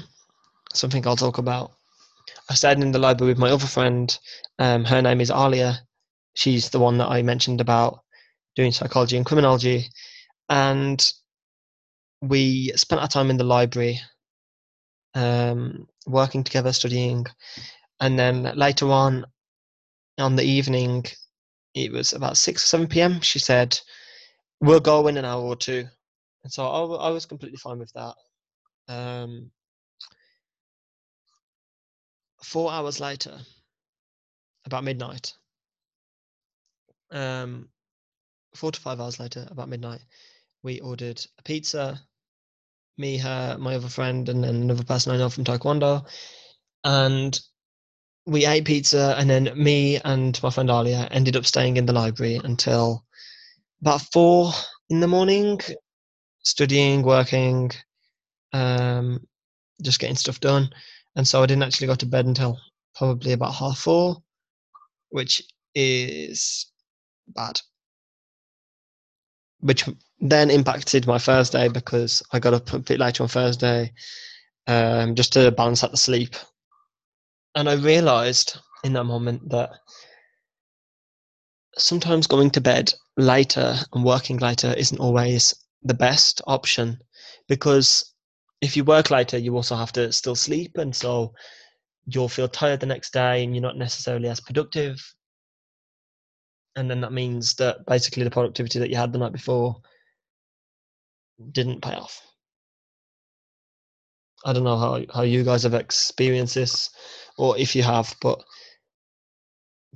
something 0.73 1.07
I'll 1.07 1.17
talk 1.17 1.39
about. 1.39 1.73
I 2.51 2.55
stayed 2.55 2.81
in 2.81 2.93
the 2.93 2.99
library 2.99 3.33
with 3.33 3.39
my 3.39 3.51
other 3.51 3.67
friend. 3.67 4.19
Um, 4.59 4.85
her 4.85 5.01
name 5.01 5.21
is 5.21 5.31
Alia. 5.31 5.79
She's 6.35 6.69
the 6.69 6.81
one 6.81 6.99
that 6.99 7.09
I 7.09 7.23
mentioned 7.23 7.61
about 7.61 8.01
doing 8.57 8.73
psychology 8.73 9.17
and 9.17 9.25
criminology 9.25 9.87
and 10.49 11.13
we 12.21 12.73
spent 12.77 13.01
our 13.01 13.09
time 13.09 13.31
in 13.31 13.37
the 13.37 13.45
library 13.45 14.01
um, 15.15 15.87
working 16.07 16.45
together 16.45 16.73
studying 16.73 17.25
and 18.01 18.19
then 18.19 18.53
later 18.57 18.91
on 18.91 19.25
on 20.19 20.37
the 20.37 20.43
evening 20.43 21.05
it 21.75 21.91
was 21.93 22.13
about 22.13 22.37
6 22.37 22.63
or 22.63 22.67
7 22.67 22.87
p.m 22.89 23.21
she 23.21 23.39
said 23.39 23.79
we'll 24.61 24.81
go 24.81 25.07
in 25.07 25.17
an 25.17 25.25
hour 25.25 25.43
or 25.43 25.57
two 25.57 25.87
and 26.45 26.53
so 26.53 26.67
i, 26.67 27.07
I 27.07 27.11
was 27.11 27.27
completely 27.27 27.59
fine 27.59 27.79
with 27.79 27.93
that 27.95 28.15
um, 28.93 29.51
four 32.43 32.73
hours 32.73 33.01
later 33.01 33.39
about 34.67 34.85
midnight 34.85 35.35
um, 37.11 37.69
four 38.55 38.73
to 38.73 38.81
five 38.81 39.01
hours 39.01 39.19
later 39.19 39.47
about 39.51 39.69
midnight 39.69 40.01
we 40.63 40.81
ordered 40.81 41.25
a 41.39 41.43
pizza. 41.43 42.01
Me, 42.99 43.17
her, 43.17 43.57
my 43.59 43.77
other 43.77 43.89
friend, 43.89 44.29
and 44.29 44.45
then 44.45 44.57
another 44.57 44.85
person 44.85 45.13
I 45.13 45.17
know 45.17 45.31
from 45.31 45.45
Taekwondo. 45.45 46.05
And 46.85 47.39
we 48.27 48.45
ate 48.45 48.67
pizza, 48.67 49.15
and 49.19 49.29
then 49.31 49.51
me 49.57 49.99
and 50.05 50.41
my 50.43 50.51
friend 50.51 50.69
Alia 50.69 51.09
ended 51.11 51.37
up 51.37 51.47
staying 51.47 51.79
in 51.79 51.87
the 51.87 51.93
library 51.95 52.41
until 52.45 53.05
about 53.81 54.03
four 54.13 54.53
in 54.91 55.01
the 55.01 55.09
morning, 55.09 55.61
studying, 56.43 57.03
working, 57.03 57.71
um, 58.53 59.27
just 59.83 59.99
getting 59.99 60.17
stuff 60.17 60.41
done. 60.41 60.69
And 61.21 61.29
so 61.29 61.43
I 61.43 61.47
didn't 61.47 61.65
actually 61.65 61.89
go 61.89 61.95
to 61.97 62.07
bed 62.07 62.25
until 62.25 62.59
probably 62.95 63.33
about 63.33 63.53
half 63.55 63.81
four, 63.81 64.23
which 65.11 65.43
is 65.75 66.73
bad 67.29 67.61
which 69.59 69.87
then 70.21 70.51
impacted 70.51 71.07
my 71.07 71.19
Thursday 71.19 71.69
because 71.69 72.23
I 72.33 72.39
got 72.39 72.55
up 72.55 72.73
a 72.73 72.79
bit 72.79 72.99
later 72.99 73.23
on 73.23 73.29
Thursday 73.29 73.93
um, 74.67 75.15
just 75.15 75.35
to 75.35 75.51
balance 75.51 75.85
out 75.85 75.91
the 75.91 75.99
sleep. 75.99 76.35
And 77.55 77.69
I 77.69 77.75
realized 77.75 78.59
in 78.83 78.95
that 78.95 79.05
moment 79.05 79.51
that 79.51 79.73
sometimes 81.77 82.27
going 82.27 82.51
to 82.53 82.63
bed 82.63 82.95
later 83.19 83.77
and 83.93 84.05
working 84.05 84.39
later 84.39 84.73
isn't 84.73 85.01
always 85.01 85.55
the 85.83 85.93
best 85.93 86.41
option 86.47 86.99
because 87.47 88.15
if 88.61 88.77
you 88.77 88.85
work 88.85 89.11
later, 89.11 89.39
you 89.39 89.55
also 89.57 89.77
have 89.77 89.93
to 89.93 90.13
still 90.13 90.37
sleep. 90.37 90.77
And 90.77 90.95
so 90.95 91.35
you'll 92.07 92.29
feel 92.29 92.49
tired 92.49 92.81
the 92.81 92.87
next 92.87 93.13
day 93.13 93.45
and 93.45 93.55
you're 93.55 93.63
not 93.63 93.77
necessarily 93.77 94.29
as 94.29 94.41
productive 94.41 95.01
and 96.77 96.91
then 96.91 97.01
that 97.01 97.13
means 97.13 97.55
that 97.55 97.85
basically 97.87 98.25
the 98.25 98.31
productivity 98.31 98.79
that 98.79 98.91
you 98.91 98.97
had 98.97 99.13
the 99.13 99.19
night 99.19 99.33
before 99.33 99.77
didn't 101.53 101.83
pay 101.83 101.95
off. 101.95 102.23
I 104.45 104.53
don't 104.53 104.65
know 104.65 104.79
how, 104.79 105.03
how 105.13 105.23
you 105.23 105.45
guys 105.45 105.65
have 105.65 105.75
experienced 105.75 106.55
this 106.55 106.91
or 107.37 107.59
if 107.59 107.75
you 107.75 107.83
have, 107.83 108.15
but 108.23 108.43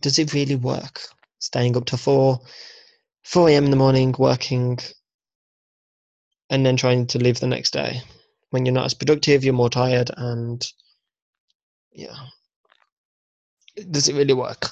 does 0.01 0.19
it 0.19 0.35
really 0.35 0.57
work? 0.57 1.01
Staying 1.39 1.77
up 1.77 1.87
to 1.87 1.97
four, 1.97 2.41
4 3.25 3.51
a.m. 3.51 3.65
in 3.65 3.71
the 3.71 3.77
morning 3.77 4.15
working 4.19 4.79
and 6.51 6.67
then 6.67 6.77
trying 6.77 7.07
to 7.07 7.19
leave 7.19 7.41
the 7.41 7.47
next 7.47 7.73
day. 7.73 8.03
When 8.55 8.65
you're 8.65 8.73
not 8.73 8.85
as 8.85 8.95
productive, 8.95 9.43
you're 9.43 9.53
more 9.53 9.69
tired, 9.69 10.13
and 10.17 10.65
yeah. 11.91 12.15
Does 13.91 14.07
it 14.07 14.15
really 14.15 14.33
work? 14.33 14.71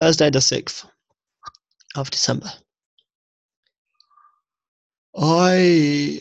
Thursday, 0.00 0.30
the 0.30 0.40
6th 0.40 0.84
of 1.94 2.10
December. 2.10 2.50
I 5.16 6.20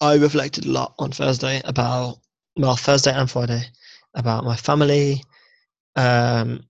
I 0.00 0.16
reflected 0.16 0.64
a 0.64 0.72
lot 0.72 0.96
on 0.98 1.12
Thursday 1.12 1.62
about 1.64 2.18
well 2.56 2.74
Thursday 2.74 3.12
and 3.12 3.30
Friday 3.30 3.62
about 4.16 4.42
my 4.42 4.56
family, 4.56 5.22
um, 5.94 6.64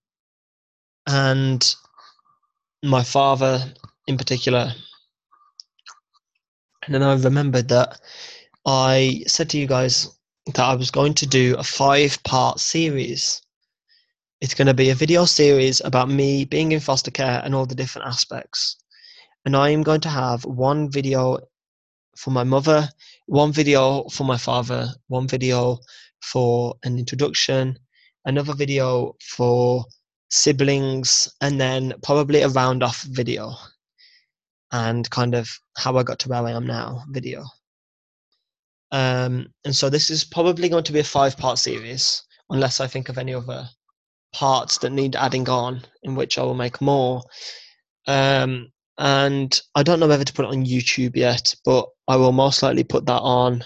and 1.07 1.75
my 2.83 3.03
father 3.03 3.73
in 4.07 4.19
particular. 4.19 4.75
And 6.87 6.95
then 6.95 7.03
I 7.03 7.15
remembered 7.15 7.69
that 7.69 8.01
I 8.67 9.25
said 9.27 9.49
to 9.51 9.59
you 9.59 9.67
guys 9.67 10.09
that 10.47 10.59
I 10.59 10.75
was 10.75 10.91
going 10.91 11.15
to 11.15 11.27
do 11.27 11.57
a 11.57 11.63
five 11.63 12.23
part 12.25 12.61
series. 12.61 13.41
It's 14.41 14.55
going 14.55 14.67
to 14.67 14.75
be 14.75 14.91
a 14.91 14.95
video 14.95 15.25
series 15.25 15.81
about 15.85 16.11
me 16.11 16.45
being 16.45 16.73
in 16.73 16.81
foster 16.81 17.11
care 17.11 17.41
and 17.43 17.55
all 17.55 17.65
the 17.65 17.75
different 17.75 18.09
aspects. 18.09 18.77
And 19.47 19.57
I 19.57 19.71
am 19.71 19.83
going 19.83 20.03
to 20.03 20.11
have 20.11 20.45
one 20.45 20.91
video 20.91 21.39
for 22.17 22.31
my 22.31 22.45
mother, 22.45 22.89
one 23.27 23.53
video 23.53 24.09
for 24.11 24.25
my 24.25 24.37
father, 24.37 24.89
one 25.09 25.27
video 25.27 25.79
for 26.21 26.75
an 26.85 26.99
introduction, 26.99 27.79
another 28.27 28.55
video 28.55 29.17
for 29.23 29.85
siblings, 30.31 31.29
and 31.41 31.61
then 31.61 31.95
probably 32.03 32.43
a 32.43 32.49
round 32.49 32.83
off 32.83 33.03
video 33.03 33.55
and 34.75 35.09
kind 35.11 35.37
of 35.37 35.49
how 35.77 35.97
I 35.97 36.03
got 36.03 36.19
to 36.21 36.29
where 36.29 36.45
I 36.45 36.51
am 36.51 36.67
now 36.67 37.05
video. 37.09 37.45
Um, 38.91 39.47
and 39.65 39.75
so 39.75 39.89
this 39.89 40.11
is 40.11 40.25
probably 40.25 40.69
going 40.69 40.83
to 40.83 40.93
be 40.93 40.99
a 40.99 41.05
five 41.05 41.39
part 41.39 41.59
series, 41.59 42.23
unless 42.51 42.81
I 42.81 42.89
think 42.89 43.09
of 43.09 43.17
any 43.17 43.35
other 43.35 43.69
parts 44.35 44.79
that 44.79 44.91
need 44.91 45.15
adding 45.15 45.49
on, 45.49 45.83
in 46.03 46.17
which 46.17 46.39
I 46.39 46.43
will 46.43 46.57
make 46.57 46.81
more. 46.81 47.23
Um, 48.09 48.73
and 48.99 49.61
I 49.77 49.85
don't 49.85 50.01
know 50.01 50.09
whether 50.09 50.25
to 50.25 50.33
put 50.33 50.45
it 50.45 50.51
on 50.51 50.67
YouTube 50.67 51.15
yet, 51.15 51.55
but 51.65 51.87
I 52.09 52.17
will 52.17 52.33
most 52.33 52.61
likely 52.61 52.85
put 52.85 53.07
that 53.07 53.23
on 53.23 53.63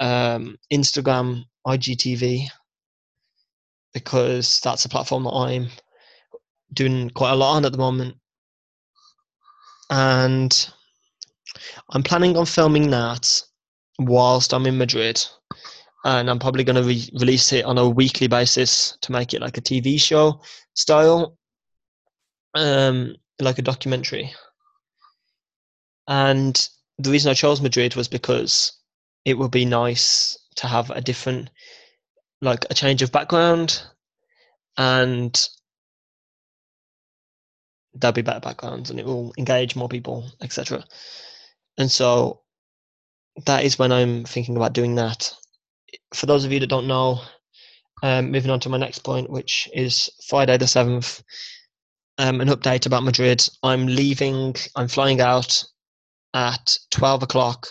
um, 0.00 0.56
Instagram, 0.72 1.44
IGTV, 1.64 2.48
because 3.94 4.60
that's 4.64 4.84
a 4.84 4.88
platform 4.88 5.24
that 5.24 5.30
I'm 5.30 5.68
doing 6.72 7.10
quite 7.10 7.32
a 7.32 7.36
lot 7.36 7.54
on 7.54 7.64
at 7.64 7.72
the 7.72 7.78
moment. 7.78 8.16
And 9.90 10.70
I'm 11.90 12.02
planning 12.02 12.36
on 12.36 12.46
filming 12.46 12.90
that 12.90 13.42
whilst 13.98 14.52
I'm 14.52 14.66
in 14.66 14.78
Madrid. 14.78 15.24
And 16.04 16.30
I'm 16.30 16.38
probably 16.38 16.64
going 16.64 16.76
to 16.76 16.88
re- 16.88 17.10
release 17.14 17.52
it 17.52 17.64
on 17.64 17.78
a 17.78 17.88
weekly 17.88 18.28
basis 18.28 18.96
to 19.02 19.12
make 19.12 19.34
it 19.34 19.40
like 19.40 19.58
a 19.58 19.62
TV 19.62 20.00
show 20.00 20.40
style. 20.74 21.36
Um, 22.54 23.14
like 23.40 23.58
a 23.58 23.62
documentary. 23.62 24.32
And 26.08 26.68
the 26.98 27.10
reason 27.10 27.30
I 27.30 27.34
chose 27.34 27.60
Madrid 27.60 27.94
was 27.94 28.08
because 28.08 28.72
it 29.24 29.36
would 29.38 29.50
be 29.50 29.64
nice 29.64 30.38
to 30.56 30.66
have 30.66 30.90
a 30.90 31.00
different, 31.00 31.50
like 32.40 32.64
a 32.70 32.74
change 32.74 33.02
of 33.02 33.12
background, 33.12 33.82
and 34.76 35.48
there'll 37.94 38.12
be 38.12 38.22
better 38.22 38.40
backgrounds, 38.40 38.90
and 38.90 38.98
it 38.98 39.06
will 39.06 39.32
engage 39.38 39.76
more 39.76 39.88
people, 39.88 40.30
etc. 40.42 40.84
And 41.78 41.90
so 41.90 42.42
that 43.46 43.64
is 43.64 43.78
when 43.78 43.92
I'm 43.92 44.24
thinking 44.24 44.56
about 44.56 44.72
doing 44.72 44.96
that. 44.96 45.32
For 46.14 46.26
those 46.26 46.44
of 46.44 46.52
you 46.52 46.60
that 46.60 46.66
don't 46.66 46.88
know, 46.88 47.20
um, 48.02 48.30
moving 48.30 48.50
on 48.50 48.60
to 48.60 48.68
my 48.68 48.78
next 48.78 49.00
point, 49.00 49.30
which 49.30 49.68
is 49.74 50.10
Friday 50.26 50.56
the 50.56 50.66
seventh, 50.66 51.22
um, 52.18 52.40
an 52.40 52.48
update 52.48 52.86
about 52.86 53.04
Madrid. 53.04 53.46
I'm 53.62 53.86
leaving, 53.86 54.54
I'm 54.76 54.88
flying 54.88 55.20
out 55.20 55.64
at 56.34 56.76
12 56.90 57.22
o'clock 57.22 57.68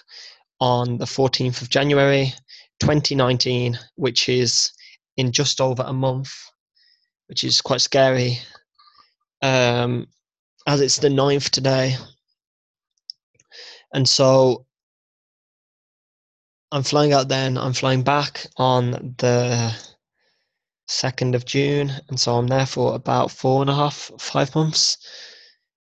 on 0.60 0.98
the 0.98 1.06
14th 1.06 1.62
of 1.62 1.70
January 1.70 2.34
2019, 2.80 3.78
which 3.96 4.30
is 4.30 4.72
in 5.18 5.32
just 5.32 5.62
over 5.62 5.84
a 5.84 5.94
month, 5.94 6.32
which 7.28 7.44
is 7.44 7.62
quite 7.62 7.82
scary. 7.82 8.40
Um, 9.42 10.08
as 10.68 10.82
it's 10.82 11.00
the 11.00 11.08
9th 11.08 11.50
today. 11.50 11.96
And 13.94 14.08
so 14.08 14.66
I'm 16.72 16.84
flying 16.84 17.14
out 17.14 17.30
then, 17.30 17.58
I'm 17.58 17.72
flying 17.72 18.04
back 18.04 18.46
on 18.58 19.16
the 19.18 19.74
2nd 20.90 21.36
of 21.36 21.46
June, 21.46 21.92
and 22.10 22.20
so 22.20 22.36
I'm 22.36 22.48
there 22.48 22.66
for 22.66 22.96
about 22.96 23.32
four 23.32 23.62
and 23.62 23.70
a 23.70 23.76
half, 23.76 24.12
five 24.20 24.54
months. 24.54 24.98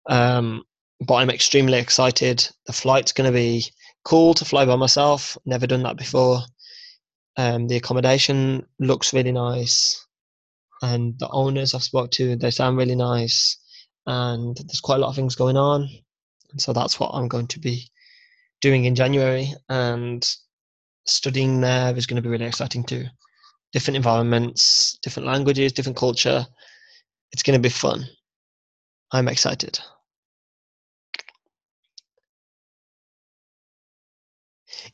Um, 0.10 0.64
but 1.02 1.16
I'm 1.16 1.30
extremely 1.30 1.78
excited. 1.78 2.48
The 2.66 2.74
flight's 2.74 3.12
going 3.12 3.30
to 3.30 3.38
be 3.38 3.66
cool 4.06 4.34
to 4.36 4.46
fly 4.46 4.66
by 4.66 4.78
myself. 4.78 5.38
Never 5.46 5.68
done 5.68 5.84
that 5.84 5.98
before. 5.98 6.40
Um, 7.36 7.68
the 7.68 7.76
accommodation 7.76 8.66
looks 8.80 9.14
really 9.14 9.34
nice, 9.34 10.06
and 10.82 11.20
the 11.20 11.30
owners 11.30 11.74
I've 11.74 11.84
spoke 11.84 12.12
to 12.12 12.38
they 12.38 12.52
sound 12.52 12.78
really 12.78 12.96
nice, 12.96 13.58
and 14.08 14.58
there's 14.58 14.82
quite 14.82 14.96
a 14.96 15.00
lot 15.00 15.10
of 15.10 15.16
things 15.16 15.36
going 15.36 15.58
on. 15.58 15.88
And 16.52 16.60
so 16.60 16.74
that's 16.74 17.00
what 17.00 17.12
I'm 17.14 17.28
going 17.28 17.48
to 17.48 17.60
be 17.60 17.88
doing 18.62 18.86
in 18.86 18.96
January, 18.96 19.54
and 19.70 20.28
studying 21.06 21.62
there 21.62 21.96
is 21.96 22.08
going 22.08 22.16
to 22.16 22.22
be 22.22 22.30
really 22.30 22.46
exciting 22.46 22.84
too 22.84 23.06
different 23.74 23.98
environments, 23.98 24.98
different 25.04 25.28
languages, 25.28 25.74
different 25.74 25.98
culture. 25.98 26.46
It's 27.32 27.44
going 27.44 27.60
to 27.60 27.62
be 27.62 27.70
fun. 27.70 28.06
I'm 29.12 29.28
excited. 29.28 29.78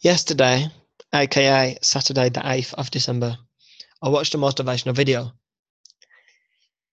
Yesterday, 0.01 0.67
aka 1.13 1.77
Saturday, 1.81 2.29
the 2.29 2.39
8th 2.41 2.73
of 2.73 2.91
December, 2.91 3.37
I 4.01 4.09
watched 4.09 4.33
a 4.33 4.37
motivational 4.37 4.95
video. 4.95 5.31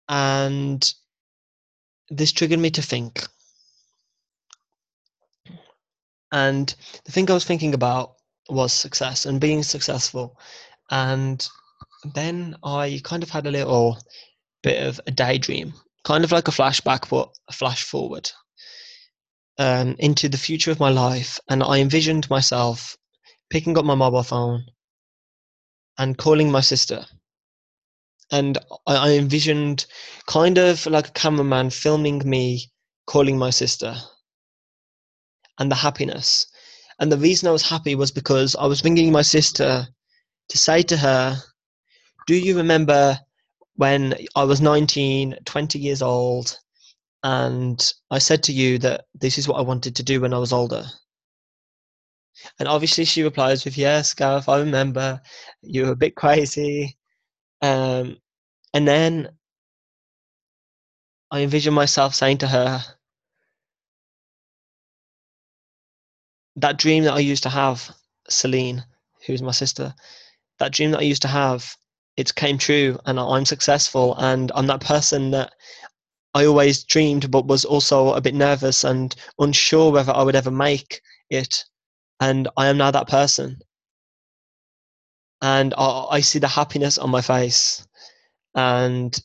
And 0.08 0.92
this 2.10 2.32
triggered 2.32 2.58
me 2.58 2.70
to 2.70 2.82
think. 2.82 3.26
And 6.32 6.74
the 7.04 7.12
thing 7.12 7.30
I 7.30 7.34
was 7.34 7.44
thinking 7.44 7.74
about 7.74 8.14
was 8.48 8.72
success 8.72 9.26
and 9.26 9.40
being 9.40 9.62
successful. 9.62 10.38
And 10.90 11.46
then 12.14 12.56
I 12.62 13.00
kind 13.04 13.22
of 13.22 13.30
had 13.30 13.46
a 13.46 13.50
little 13.50 13.98
bit 14.62 14.86
of 14.86 15.00
a 15.06 15.10
daydream, 15.10 15.74
kind 16.04 16.24
of 16.24 16.32
like 16.32 16.48
a 16.48 16.52
flashback, 16.52 17.08
but 17.08 17.30
a 17.48 17.52
flash 17.52 17.82
forward 17.82 18.30
um, 19.58 19.96
into 19.98 20.28
the 20.28 20.38
future 20.38 20.70
of 20.70 20.80
my 20.80 20.90
life. 20.90 21.40
And 21.48 21.62
I 21.62 21.78
envisioned 21.78 22.28
myself 22.30 22.96
picking 23.50 23.78
up 23.78 23.84
my 23.84 23.94
mobile 23.94 24.22
phone 24.22 24.66
and 25.98 26.16
calling 26.16 26.50
my 26.50 26.60
sister. 26.60 27.04
And 28.30 28.58
I, 28.86 28.96
I 28.96 29.10
envisioned 29.12 29.86
kind 30.26 30.58
of 30.58 30.84
like 30.86 31.08
a 31.08 31.12
cameraman 31.12 31.70
filming 31.70 32.22
me 32.28 32.70
calling 33.06 33.38
my 33.38 33.50
sister 33.50 33.96
and 35.58 35.70
the 35.70 35.76
happiness. 35.76 36.46
And 36.98 37.10
the 37.10 37.18
reason 37.18 37.48
I 37.48 37.52
was 37.52 37.62
happy 37.62 37.94
was 37.94 38.10
because 38.10 38.56
I 38.56 38.66
was 38.66 38.84
ringing 38.84 39.12
my 39.12 39.22
sister 39.22 39.86
to 40.48 40.58
say 40.58 40.82
to 40.82 40.96
her 40.96 41.42
do 42.28 42.34
you 42.36 42.58
remember 42.58 43.18
when 43.76 44.14
I 44.36 44.44
was 44.44 44.60
19, 44.60 45.36
20 45.46 45.78
years 45.78 46.02
old, 46.02 46.58
and 47.22 47.92
I 48.10 48.18
said 48.18 48.42
to 48.44 48.52
you 48.52 48.76
that 48.80 49.06
this 49.14 49.38
is 49.38 49.48
what 49.48 49.56
I 49.56 49.62
wanted 49.62 49.96
to 49.96 50.02
do 50.02 50.20
when 50.20 50.34
I 50.34 50.38
was 50.38 50.52
older? 50.52 50.84
And 52.58 52.68
obviously, 52.68 53.06
she 53.06 53.22
replies 53.22 53.64
with, 53.64 53.78
Yes, 53.78 54.12
Gareth, 54.12 54.46
I 54.46 54.58
remember. 54.58 55.22
You 55.62 55.86
were 55.86 55.92
a 55.92 55.96
bit 55.96 56.16
crazy. 56.16 56.98
Um, 57.62 58.18
and 58.74 58.86
then 58.86 59.30
I 61.30 61.40
envision 61.42 61.74
myself 61.74 62.14
saying 62.14 62.38
to 62.38 62.46
her, 62.46 62.82
That 66.56 66.76
dream 66.76 67.04
that 67.04 67.14
I 67.14 67.20
used 67.20 67.44
to 67.44 67.48
have, 67.50 67.88
Celine, 68.28 68.84
who's 69.26 69.42
my 69.42 69.52
sister, 69.52 69.94
that 70.58 70.72
dream 70.72 70.90
that 70.90 70.98
I 70.98 71.04
used 71.04 71.22
to 71.22 71.28
have, 71.28 71.76
it 72.16 72.34
came 72.34 72.58
true 72.58 72.98
and 73.06 73.20
I'm 73.20 73.44
successful 73.44 74.16
and 74.18 74.50
I'm 74.54 74.66
that 74.66 74.80
person 74.80 75.30
that 75.30 75.52
I 76.34 76.46
always 76.46 76.82
dreamed 76.82 77.30
but 77.30 77.46
was 77.46 77.64
also 77.64 78.12
a 78.12 78.20
bit 78.20 78.34
nervous 78.34 78.82
and 78.84 79.14
unsure 79.38 79.92
whether 79.92 80.12
I 80.12 80.22
would 80.22 80.34
ever 80.36 80.50
make 80.50 81.00
it 81.30 81.64
and 82.20 82.48
I 82.56 82.66
am 82.66 82.76
now 82.78 82.90
that 82.90 83.08
person 83.08 83.60
and 85.42 85.74
I, 85.76 86.06
I 86.10 86.20
see 86.20 86.38
the 86.38 86.48
happiness 86.48 86.98
on 86.98 87.10
my 87.10 87.20
face 87.20 87.86
and 88.54 89.18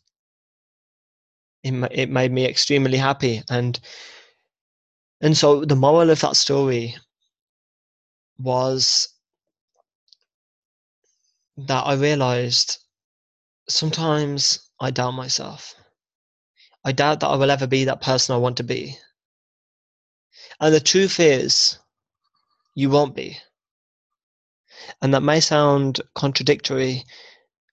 it, 1.63 1.73
it 1.91 2.09
made 2.09 2.31
me 2.31 2.45
extremely 2.45 2.97
happy 2.97 3.41
and 3.49 3.79
and 5.21 5.37
so 5.37 5.63
the 5.63 5.75
moral 5.75 6.09
of 6.09 6.19
that 6.19 6.35
story 6.35 6.95
was 8.37 9.07
that 11.57 11.85
I 11.85 11.93
realized 11.93 12.79
sometimes 13.69 14.69
I 14.79 14.91
doubt 14.91 15.11
myself. 15.11 15.75
I 16.83 16.91
doubt 16.91 17.21
that 17.21 17.27
I 17.27 17.35
will 17.35 17.51
ever 17.51 17.67
be 17.67 17.85
that 17.85 18.01
person 18.01 18.35
I 18.35 18.39
want 18.39 18.57
to 18.57 18.63
be. 18.63 18.97
And 20.59 20.73
the 20.73 20.81
truth 20.81 21.19
is, 21.19 21.77
you 22.75 22.89
won't 22.89 23.15
be. 23.15 23.37
And 25.03 25.13
that 25.13 25.21
may 25.21 25.41
sound 25.41 25.99
contradictory, 26.15 27.03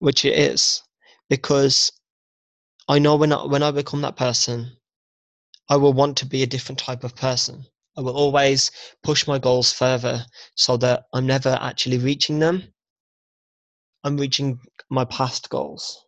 which 0.01 0.25
it 0.25 0.37
is, 0.37 0.83
because 1.29 1.93
I 2.89 2.99
know 2.99 3.15
when 3.15 3.33
I, 3.33 3.45
when 3.45 3.63
I 3.63 3.71
become 3.71 4.01
that 4.03 4.17
person, 4.17 4.77
I 5.69 5.77
will 5.77 5.93
want 5.93 6.17
to 6.19 6.27
be 6.27 6.43
a 6.43 6.47
different 6.47 6.81
type 6.81 7.05
of 7.05 7.15
person. 7.15 7.65
I 7.97 8.01
will 8.01 8.17
always 8.17 8.73
push 9.05 9.29
my 9.29 9.39
goals 9.39 9.73
further 9.73 10.27
so 10.57 10.77
that 10.79 11.05
I'm 11.13 11.25
never 11.25 11.57
actually 11.61 11.99
reaching 11.99 12.41
them. 12.41 12.65
I'm 14.03 14.17
reaching 14.17 14.59
my 14.91 15.05
past 15.05 15.49
goals. 15.51 16.05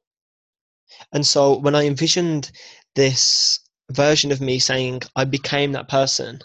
And 1.13 1.25
so 1.25 1.57
when 1.57 1.77
I 1.77 1.87
envisioned 1.87 2.51
this 2.97 3.61
version 3.93 4.33
of 4.33 4.41
me 4.41 4.59
saying 4.59 5.03
I 5.15 5.25
became 5.25 5.71
that 5.73 5.89
person, 5.89 6.41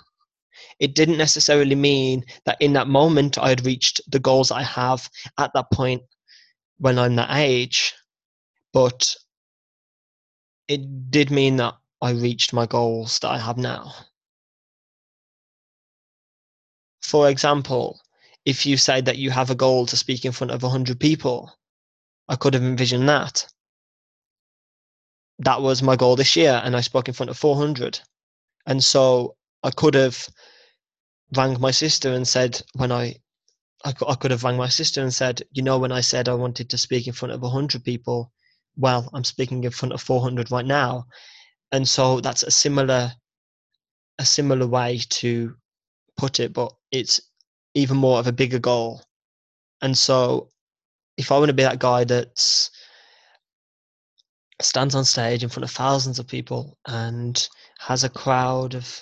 it 0.79 0.95
didn't 0.95 1.17
necessarily 1.17 1.75
mean 1.75 2.23
that 2.45 2.57
in 2.61 2.73
that 2.73 2.87
moment 2.87 3.37
I 3.37 3.49
had 3.49 3.65
reached 3.65 4.01
the 4.07 4.19
goals 4.19 4.51
I 4.51 4.63
have 4.63 5.09
at 5.37 5.51
that 5.53 5.71
point 5.71 6.03
when 6.79 6.99
I'm 6.99 7.15
that 7.15 7.35
age, 7.35 7.93
but 8.73 9.15
it 10.67 11.11
did 11.11 11.31
mean 11.31 11.57
that 11.57 11.75
I 12.01 12.11
reached 12.11 12.53
my 12.53 12.65
goals 12.65 13.19
that 13.19 13.29
I 13.29 13.39
have 13.39 13.57
now. 13.57 13.93
For 17.01 17.29
example, 17.29 17.99
if 18.45 18.65
you 18.65 18.77
say 18.77 19.01
that 19.01 19.17
you 19.17 19.31
have 19.31 19.49
a 19.49 19.55
goal 19.55 19.85
to 19.87 19.97
speak 19.97 20.25
in 20.25 20.31
front 20.31 20.51
of 20.51 20.61
100 20.61 20.99
people, 20.99 21.51
I 22.27 22.35
could 22.35 22.53
have 22.53 22.63
envisioned 22.63 23.07
that. 23.09 23.47
That 25.39 25.61
was 25.61 25.81
my 25.81 25.95
goal 25.95 26.15
this 26.15 26.35
year, 26.35 26.61
and 26.63 26.75
I 26.75 26.81
spoke 26.81 27.07
in 27.07 27.13
front 27.13 27.29
of 27.29 27.37
400. 27.37 27.99
And 28.65 28.83
so 28.83 29.35
I 29.67 29.71
could 29.71 29.95
have 29.95 30.29
rang 31.35 31.59
my 31.59 31.71
sister 31.71 32.13
and 32.13 32.25
said, 32.25 32.61
when 32.75 32.89
I, 32.89 33.15
I, 33.83 33.93
I 34.07 34.15
could 34.15 34.31
have 34.31 34.45
rang 34.45 34.55
my 34.55 34.69
sister 34.69 35.01
and 35.01 35.13
said, 35.13 35.41
you 35.51 35.61
know, 35.61 35.77
when 35.77 35.91
I 35.91 35.99
said 35.99 36.29
I 36.29 36.33
wanted 36.35 36.69
to 36.69 36.77
speak 36.77 37.05
in 37.05 37.13
front 37.13 37.33
of 37.33 37.41
100 37.41 37.83
people, 37.83 38.31
well, 38.77 39.09
I'm 39.13 39.25
speaking 39.25 39.65
in 39.65 39.71
front 39.71 39.91
of 39.91 40.01
400 40.01 40.51
right 40.51 40.65
now. 40.65 41.05
And 41.73 41.87
so 41.87 42.21
that's 42.21 42.43
a 42.43 42.51
similar, 42.51 43.11
a 44.19 44.25
similar 44.25 44.65
way 44.65 45.01
to 45.09 45.53
put 46.15 46.39
it, 46.39 46.53
but 46.53 46.71
it's 46.91 47.19
even 47.73 47.97
more 47.97 48.19
of 48.19 48.27
a 48.27 48.31
bigger 48.31 48.59
goal. 48.59 49.03
And 49.81 49.97
so 49.97 50.47
if 51.17 51.29
I 51.29 51.37
want 51.37 51.49
to 51.49 51.53
be 51.53 51.63
that 51.63 51.79
guy 51.79 52.05
that's 52.05 52.71
stands 54.61 54.95
on 54.95 55.05
stage 55.05 55.43
in 55.43 55.49
front 55.49 55.65
of 55.65 55.71
thousands 55.71 56.19
of 56.19 56.27
people 56.27 56.77
and 56.87 57.47
has 57.79 58.03
a 58.03 58.09
crowd 58.09 58.73
of 58.73 59.01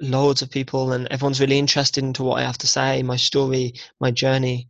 loads 0.00 0.42
of 0.42 0.50
people 0.50 0.92
and 0.92 1.06
everyone's 1.08 1.40
really 1.40 1.58
interested 1.58 2.02
into 2.02 2.22
what 2.22 2.40
I 2.40 2.44
have 2.44 2.58
to 2.58 2.66
say, 2.66 3.02
my 3.02 3.16
story, 3.16 3.74
my 4.00 4.10
journey, 4.10 4.68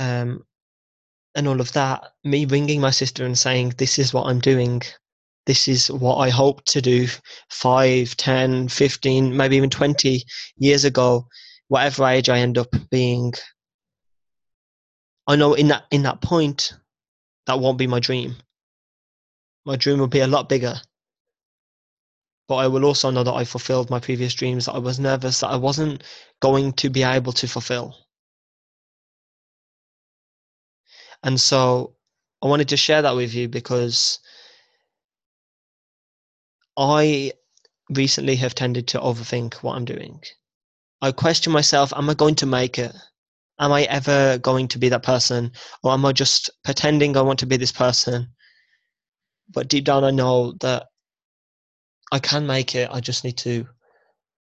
um, 0.00 0.44
and 1.34 1.48
all 1.48 1.60
of 1.60 1.72
that. 1.72 2.12
Me 2.24 2.44
ringing 2.44 2.80
my 2.80 2.90
sister 2.90 3.24
and 3.24 3.36
saying, 3.36 3.74
This 3.78 3.98
is 3.98 4.12
what 4.12 4.26
I'm 4.26 4.40
doing. 4.40 4.82
This 5.46 5.68
is 5.68 5.90
what 5.90 6.16
I 6.16 6.28
hope 6.28 6.64
to 6.66 6.82
do 6.82 7.06
5, 7.50 8.16
10, 8.16 8.68
15, 8.68 9.36
maybe 9.36 9.56
even 9.56 9.70
20 9.70 10.22
years 10.58 10.84
ago, 10.84 11.26
whatever 11.68 12.06
age 12.06 12.28
I 12.28 12.38
end 12.38 12.58
up 12.58 12.74
being. 12.90 13.32
I 15.26 15.36
know 15.36 15.54
in 15.54 15.68
that 15.68 15.84
in 15.90 16.02
that 16.02 16.20
point, 16.20 16.74
that 17.46 17.60
won't 17.60 17.78
be 17.78 17.86
my 17.86 18.00
dream. 18.00 18.36
My 19.64 19.76
dream 19.76 19.98
will 19.98 20.06
be 20.06 20.20
a 20.20 20.26
lot 20.26 20.48
bigger 20.48 20.80
but 22.48 22.56
I 22.56 22.66
will 22.66 22.84
also 22.86 23.10
know 23.10 23.22
that 23.22 23.34
I 23.34 23.44
fulfilled 23.44 23.90
my 23.90 24.00
previous 24.00 24.32
dreams 24.34 24.64
that 24.64 24.72
I 24.72 24.78
was 24.78 24.98
nervous 24.98 25.40
that 25.40 25.48
I 25.48 25.56
wasn't 25.56 26.02
going 26.40 26.72
to 26.74 26.88
be 26.88 27.02
able 27.02 27.32
to 27.34 27.46
fulfill. 27.46 27.94
And 31.22 31.38
so 31.38 31.94
I 32.42 32.46
wanted 32.46 32.68
to 32.70 32.76
share 32.76 33.02
that 33.02 33.16
with 33.16 33.34
you 33.34 33.48
because 33.48 34.18
I 36.76 37.32
recently 37.90 38.36
have 38.36 38.54
tended 38.54 38.88
to 38.88 39.00
overthink 39.00 39.54
what 39.56 39.76
I'm 39.76 39.84
doing. 39.84 40.20
I 41.02 41.12
question 41.12 41.52
myself, 41.52 41.92
am 41.94 42.08
I 42.08 42.14
going 42.14 42.36
to 42.36 42.46
make 42.46 42.78
it? 42.78 42.94
Am 43.60 43.72
I 43.72 43.82
ever 43.84 44.38
going 44.38 44.68
to 44.68 44.78
be 44.78 44.88
that 44.88 45.02
person? 45.02 45.52
Or 45.82 45.92
am 45.92 46.06
I 46.06 46.12
just 46.12 46.50
pretending 46.64 47.16
I 47.16 47.22
want 47.22 47.40
to 47.40 47.46
be 47.46 47.56
this 47.56 47.72
person? 47.72 48.28
But 49.50 49.68
deep 49.68 49.84
down, 49.84 50.04
I 50.04 50.10
know 50.12 50.52
that 50.60 50.86
I 52.10 52.18
can 52.18 52.46
make 52.46 52.74
it. 52.74 52.88
I 52.90 53.00
just 53.00 53.24
need 53.24 53.36
to 53.38 53.66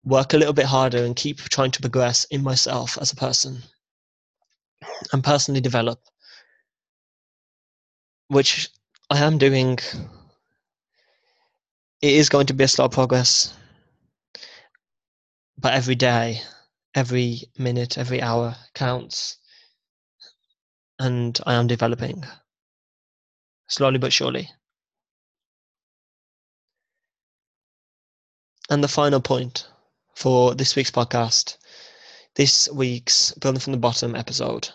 work 0.03 0.33
a 0.33 0.37
little 0.37 0.53
bit 0.53 0.65
harder 0.65 1.03
and 1.05 1.15
keep 1.15 1.37
trying 1.37 1.71
to 1.71 1.81
progress 1.81 2.23
in 2.25 2.43
myself 2.43 2.97
as 2.99 3.11
a 3.11 3.15
person 3.15 3.61
and 5.13 5.23
personally 5.23 5.61
develop, 5.61 6.01
which 8.27 8.69
I 9.09 9.19
am 9.19 9.37
doing. 9.37 9.77
It 12.01 12.15
is 12.15 12.29
going 12.29 12.47
to 12.47 12.53
be 12.53 12.63
a 12.63 12.67
slow 12.67 12.89
progress, 12.89 13.53
but 15.57 15.73
every 15.73 15.95
day, 15.95 16.41
every 16.95 17.43
minute, 17.59 17.97
every 17.97 18.21
hour 18.21 18.55
counts. 18.73 19.37
And 20.97 21.39
I 21.45 21.53
am 21.55 21.67
developing 21.67 22.23
slowly 23.67 23.97
but 23.99 24.13
surely. 24.13 24.49
And 28.71 28.81
the 28.81 28.87
final 28.87 29.19
point 29.19 29.67
for 30.15 30.55
this 30.55 30.77
week's 30.77 30.91
podcast, 30.91 31.57
this 32.35 32.69
week's 32.69 33.33
Building 33.33 33.59
from 33.59 33.73
the 33.73 33.77
Bottom 33.77 34.15
episode. 34.15 34.69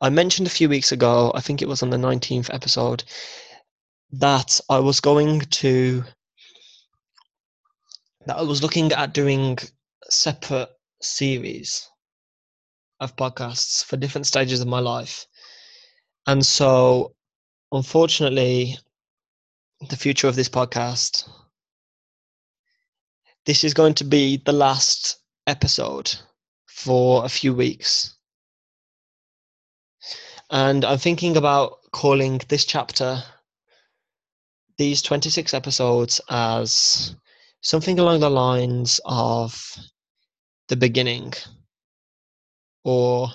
I 0.00 0.08
mentioned 0.08 0.46
a 0.46 0.50
few 0.50 0.70
weeks 0.70 0.90
ago, 0.90 1.30
I 1.34 1.42
think 1.42 1.60
it 1.60 1.68
was 1.68 1.82
on 1.82 1.90
the 1.90 1.98
19th 1.98 2.48
episode, 2.54 3.04
that 4.12 4.58
I 4.70 4.78
was 4.78 5.00
going 5.00 5.40
to, 5.40 6.04
that 8.24 8.38
I 8.38 8.42
was 8.42 8.62
looking 8.62 8.92
at 8.92 9.12
doing 9.12 9.58
separate 10.08 10.70
series 11.02 11.86
of 12.98 13.14
podcasts 13.14 13.84
for 13.84 13.98
different 13.98 14.26
stages 14.26 14.62
of 14.62 14.68
my 14.68 14.80
life. 14.80 15.26
And 16.26 16.46
so, 16.46 17.14
unfortunately, 17.72 18.78
the 19.90 19.98
future 19.98 20.28
of 20.28 20.36
this 20.36 20.48
podcast 20.48 21.28
this 23.46 23.64
is 23.64 23.74
going 23.74 23.94
to 23.94 24.04
be 24.04 24.38
the 24.44 24.52
last 24.52 25.18
episode 25.46 26.14
for 26.66 27.24
a 27.24 27.28
few 27.28 27.54
weeks. 27.54 28.16
And 30.50 30.84
I'm 30.84 30.98
thinking 30.98 31.36
about 31.36 31.78
calling 31.92 32.40
this 32.48 32.64
chapter, 32.64 33.22
these 34.78 35.02
26 35.02 35.52
episodes, 35.54 36.20
as 36.30 37.16
something 37.60 37.98
along 37.98 38.20
the 38.20 38.30
lines 38.30 39.00
of 39.04 39.76
the 40.68 40.76
beginning 40.76 41.32
or 42.84 43.28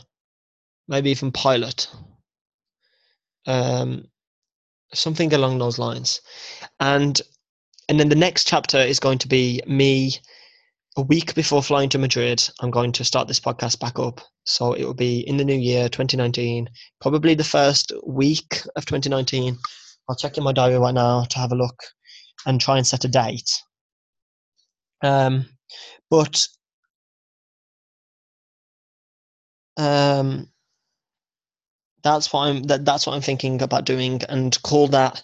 maybe 0.87 1.11
even 1.11 1.31
pilot. 1.31 1.87
Um, 3.45 4.07
something 4.93 5.33
along 5.33 5.57
those 5.59 5.79
lines. 5.79 6.21
And 6.79 7.21
and 7.89 7.99
then 7.99 8.07
the 8.07 8.15
next 8.15 8.47
chapter 8.47 8.77
is 8.77 8.99
going 8.99 9.17
to 9.17 9.27
be 9.27 9.61
me 9.65 10.13
a 10.95 11.01
week 11.01 11.33
before 11.33 11.63
flying 11.63 11.89
to 11.89 11.97
Madrid. 11.97 12.47
I'm 12.61 12.69
going 12.69 12.91
to 12.91 13.03
start 13.03 13.27
this 13.27 13.39
podcast 13.39 13.79
back 13.79 13.97
up. 13.97 14.21
So 14.45 14.73
it 14.73 14.85
will 14.85 14.93
be 14.93 15.27
in 15.27 15.37
the 15.37 15.43
new 15.43 15.57
year, 15.57 15.89
2019, 15.89 16.69
probably 17.01 17.33
the 17.33 17.43
first 17.43 17.91
week 18.05 18.61
of 18.75 18.85
2019. 18.85 19.57
I'll 20.07 20.15
check 20.15 20.37
in 20.37 20.43
my 20.43 20.53
diary 20.53 20.77
right 20.77 20.93
now 20.93 21.23
to 21.23 21.39
have 21.39 21.51
a 21.51 21.55
look 21.55 21.75
and 22.45 22.61
try 22.61 22.77
and 22.77 22.85
set 22.85 23.05
a 23.05 23.07
date. 23.07 23.49
Um, 25.01 25.47
but 26.11 26.47
um, 29.77 30.47
that's 32.03 32.31
what 32.31 32.41
I'm 32.41 32.63
that, 32.63 32.85
that's 32.85 33.07
what 33.07 33.15
I'm 33.15 33.21
thinking 33.21 33.61
about 33.61 33.85
doing, 33.85 34.21
and 34.29 34.61
call 34.63 34.87
that 34.89 35.23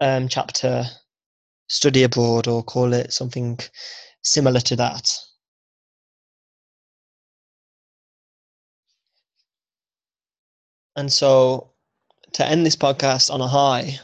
um, 0.00 0.28
chapter 0.28 0.84
study 1.72 2.02
abroad 2.02 2.46
or 2.46 2.62
call 2.62 2.92
it 2.92 3.14
something 3.14 3.58
similar 4.20 4.60
to 4.60 4.76
that. 4.76 5.10
And 10.94 11.10
so, 11.10 11.72
to 12.34 12.46
end 12.46 12.66
this 12.66 12.76
podcast 12.76 13.32
on 13.32 13.40
a 13.40 13.48
high, 13.48 14.00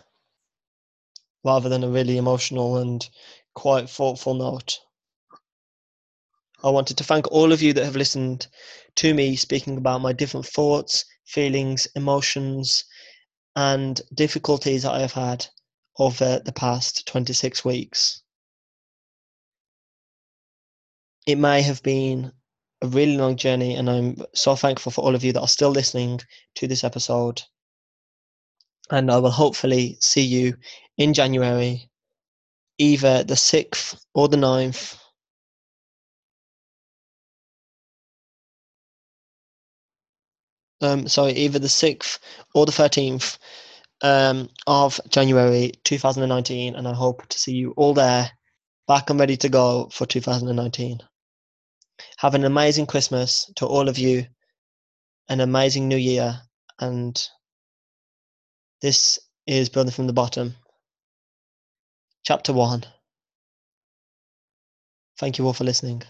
rather 1.45 1.69
than 1.69 1.85
a 1.85 1.91
really 1.91 2.17
emotional 2.17 2.79
and 2.79 3.07
quite 3.55 3.91
thoughtful 3.91 4.33
note. 4.33 4.81
I 6.65 6.71
wanted 6.71 6.97
to 6.97 7.05
thank 7.05 7.31
all 7.31 7.53
of 7.53 7.61
you 7.61 7.75
that 7.75 7.85
have 7.85 7.97
listened 7.97 8.47
to 8.97 9.13
me 9.13 9.37
speaking 9.37 9.77
about 9.77 10.01
my 10.01 10.15
different 10.15 10.47
thoughts, 10.47 11.05
feelings, 11.27 11.87
emotions, 11.95 12.85
and 13.55 14.01
difficulties 14.15 14.85
that 14.85 14.93
I 14.95 15.01
have 15.01 15.13
had 15.13 15.47
over 15.99 16.41
the 16.45 16.53
past 16.53 17.07
26 17.07 17.65
weeks. 17.65 18.23
It 21.27 21.37
may 21.37 21.63
have 21.63 21.83
been 21.83 22.33
a 22.83 22.87
really 22.87 23.17
long 23.17 23.37
journey, 23.37 23.75
and 23.75 23.91
I'm 23.91 24.17
so 24.35 24.57
thankful 24.57 24.93
for 24.93 25.03
all 25.03 25.15
of 25.15 25.25
you 25.25 25.33
that 25.33 25.41
are 25.41 25.49
still 25.49 25.71
listening 25.71 26.21
to 26.55 26.67
this 26.67 26.85
episode. 26.85 27.43
And 28.91 29.11
I 29.11 29.19
will 29.19 29.31
hopefully 29.31 29.99
see 30.01 30.23
you 30.23 30.55
in 30.97 31.13
January, 31.13 31.91
either 32.79 33.25
the 33.25 33.35
6th 33.35 34.01
or 34.15 34.29
the 34.29 34.37
9th 34.37 34.99
um, 40.81 41.09
sorry, 41.09 41.33
either 41.33 41.59
the 41.59 41.69
6th 41.69 42.19
or 42.55 42.67
the 42.67 42.73
13th 42.73 43.39
um, 44.03 44.49
of 44.67 45.01
January 45.09 45.73
2019, 45.85 46.75
and 46.75 46.87
I 46.87 46.95
hope 46.95 47.27
to 47.29 47.39
see 47.39 47.53
you 47.55 47.73
all 47.77 47.95
there, 47.95 48.31
back 48.87 49.11
and 49.11 49.19
ready 49.19 49.37
to 49.39 49.49
go 49.49 49.89
for 49.93 50.07
2019. 50.07 51.01
Have 52.19 52.35
an 52.35 52.45
amazing 52.45 52.87
Christmas 52.87 53.51
to 53.57 53.67
all 53.67 53.89
of 53.89 53.99
you, 53.99 54.27
an 55.29 55.41
amazing 55.41 55.89
New 55.89 55.97
Year, 55.97 56.41
and 56.81 57.21
this 58.81 59.19
is 59.47 59.69
Building 59.69 59.93
from 59.93 60.07
the 60.07 60.13
Bottom, 60.13 60.55
Chapter 62.25 62.53
1. 62.53 62.85
Thank 65.19 65.39
you 65.39 65.47
all 65.47 65.53
for 65.53 65.65
listening. 65.65 66.03